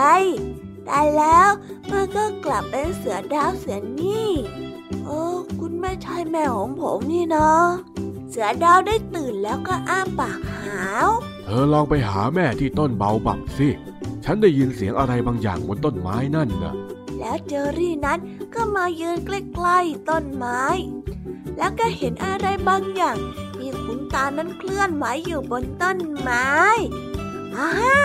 [0.86, 1.49] แต่แล้ว
[1.91, 4.30] มันก็กลับเป็นเสือดาวเสือนี่
[5.05, 5.21] โอ้
[5.59, 7.51] คุณไม่ใช่แม่ของผมนี่นะ
[8.30, 11.09] เสือดาวได้ตื่นแล้วก็อ้าปากหาว
[11.43, 13.69] เธอลองไปหาแม่ที่ต้นเบาบับสิ
[14.24, 16.76] ฉันได้ยินเสียงอะไรบางอย่างบนต้นไม้นั่นน่ะ
[17.19, 18.19] แล้วเจอรี่นั้น
[18.53, 20.63] ก็มายืนใกล้ๆต้นไม้
[21.57, 23.17] แล้วก็เห็นอะไรบางอย่าง
[23.57, 26.47] ที่ขุนตานั้นเคลื่อนไหวอยู่บนต้นไม้
[27.58, 27.97] อาฮะ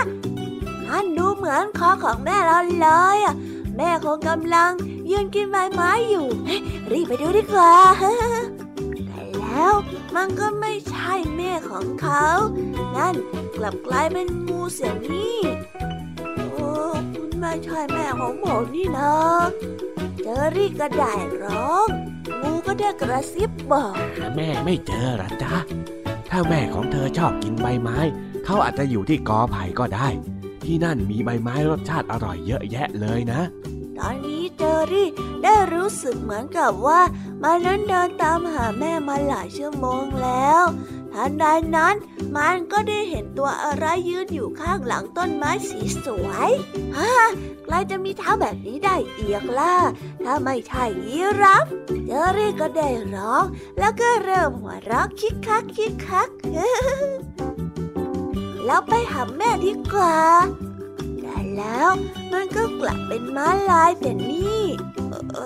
[0.91, 3.35] อันดูเหมือนคอของแม่เราเลยอะ
[3.77, 4.73] แม่คงกำลัง
[5.11, 7.75] ยืนกินใบไม้อยู่เฮ้ยรีบไปดูดีกว่า
[9.07, 9.73] แต่แล้ว
[10.15, 12.27] มันก็ไม่ใช่แม่ของเขา
[12.97, 13.15] นั่น
[13.57, 15.39] กลับกลายเป็นงูเสียนี่
[16.51, 16.69] โอ้
[17.15, 19.13] คุณไม่ใช่แม่ของผมนี่นะ
[20.23, 21.89] เจอรี่ก็ได้ร้อง
[22.43, 23.95] งูก็ได้กระซิบบอก
[24.37, 25.55] แม่ไม่เจอหรอจ๊ะ
[26.31, 27.99] ถ้าแม่ของเธอชอบกินใบไม้
[28.51, 30.09] เขาอาจจะอยู่ที่กอไผ่ก็ได้
[30.65, 33.41] ที่นั่นมีใบไม้รสชาติอร่อยเยอะแยะเลยนะ
[33.99, 35.09] ตอนนี้เจอรี่
[35.43, 37.01] ได้รู้สึกเหมือนกับว่า
[37.43, 40.63] มันนั้นเดินตามหาแม่มาหลายชั่วโมงแล้ว
[41.13, 41.45] ทันใด
[41.77, 41.95] นั้น
[42.37, 46.51] มันก็ได้เห็นตัวอะไรยืนอยู่ข้างหลังต้นไม้สีสวย
[46.97, 47.13] ฮ่า
[47.65, 49.75] ใครจะมีเท้าแบบนี้ได้เอียกล่ะ
[50.25, 51.65] ถ้าไม่ใช่ยีรับ
[52.07, 53.45] เจอรี่ก็ได้ร้อง
[53.79, 56.29] แล้วก็เริ่มหัวเราะคิกคักคิกคัก
[58.71, 60.17] แล้วไปหาแม่ดีกว่า
[61.21, 61.91] แต่แล้ว
[62.33, 64.63] มันก็กลับเป็นม้าลายแต่นี่
[65.35, 65.39] เอ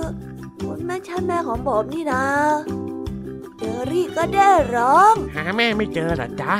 [0.00, 0.02] อ
[0.60, 2.24] คุณแม่ใช่แม่ของผมนี่นะ
[3.58, 6.54] เจอรี่ก็ได้ร้อง หาแม่ไม่เจอหรอจ๊ะ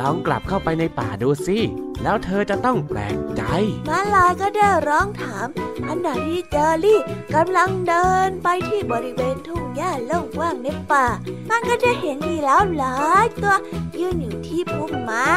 [0.00, 1.58] ลองกลับเข้าไปในป่าดูสิ
[2.02, 3.42] แล้วเธอจะต้องแปลกใจ
[3.88, 5.46] ม้าลายก็ได้ร้องถาม
[5.86, 7.00] ขณะที่เจอรี่
[7.34, 11.06] กำลังเดินไปที่บริเวณทุ่งหญ้าโล่งว่างในป่า
[11.50, 13.56] มันก็จะเห็นมีแล้วหลายตัว
[14.00, 15.34] ยืนอยู่ที่พุ่มไม้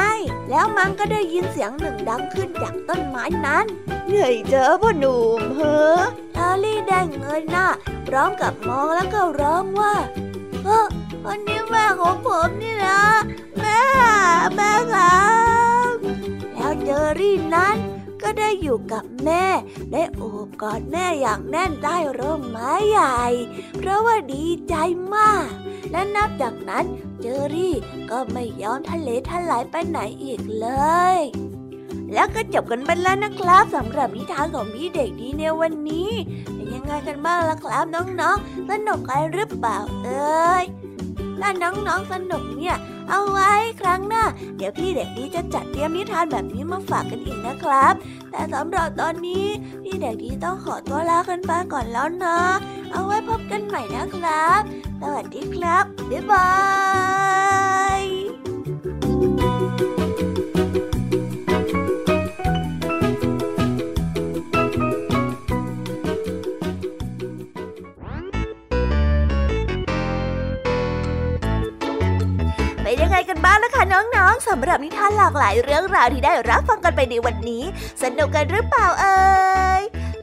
[0.50, 3.64] แล้วมันก็ได้ยินเสียงหนึ่งดังขึ้นจากต้นไม้นั้น
[4.08, 6.00] เฮ้ยเจอพ่อหนุ่มเฮ้อ
[6.34, 7.66] เจอรี่ได้เงยหน้า
[8.08, 10.33] พร้อมกับมองแล้วก็ร้องว่าเออ
[11.26, 13.00] วันนี้แม่ของผมนี่นะ
[13.60, 13.82] แม่
[14.56, 15.24] แม่ครั
[15.92, 15.96] บ
[16.54, 17.76] แล้วเจอรี่นั้น
[18.22, 19.44] ก็ได้อยู่กับแม่
[19.92, 23.22] ได้โอบกอดแม่อย่างแน่นใต้ร่มไม้ใหญ่
[23.78, 24.74] เพราะว่าดีใจ
[25.14, 25.48] มาก
[25.90, 26.84] และนับจากนั้น
[27.20, 27.74] เจอรี่
[28.10, 30.68] ก็ไม่ยอมทะเลทลายไปไหนอีกเล
[31.16, 31.18] ย
[32.14, 36.10] แล้วก็จบกันไปแล้วนะครับสำหรับนิทานของพี่เด็กดีในวันนี้
[36.54, 40.64] เป็นยังไงกันบ้างล่ะครับน้องๆ สนุกกันหรือเปล่าเอ้ย
[41.40, 42.76] ถ้าน้องๆสนุกเนี่ย
[43.10, 44.24] เอาไว้ครั้งหน้า
[44.56, 47.94] เดี๋ยวพี่เด็กดีจะจัดเตรียมนิทานแบบนี้มาฝากกันอีกนะครับ
[48.30, 49.46] แต่สำหรับตอนนี้
[49.82, 52.38] พี่เด็กดีต้องขอตัวลากันไปก่อนแล้วนะ
[52.92, 54.60] เอาไว้พบกันใหม่นะครับ
[55.00, 56.48] สวัสดีครับบ๊ายบา
[57.62, 57.63] ย
[73.28, 77.62] กันบ้างล่ะคะน้องๆสำหรับนิทานหลากหลายเรื่องราวที่ได้รับฟังกันไปในวันนี้
[78.02, 79.16] สนุกกันหรือเปล่าเอ่
[79.80, 79.82] ย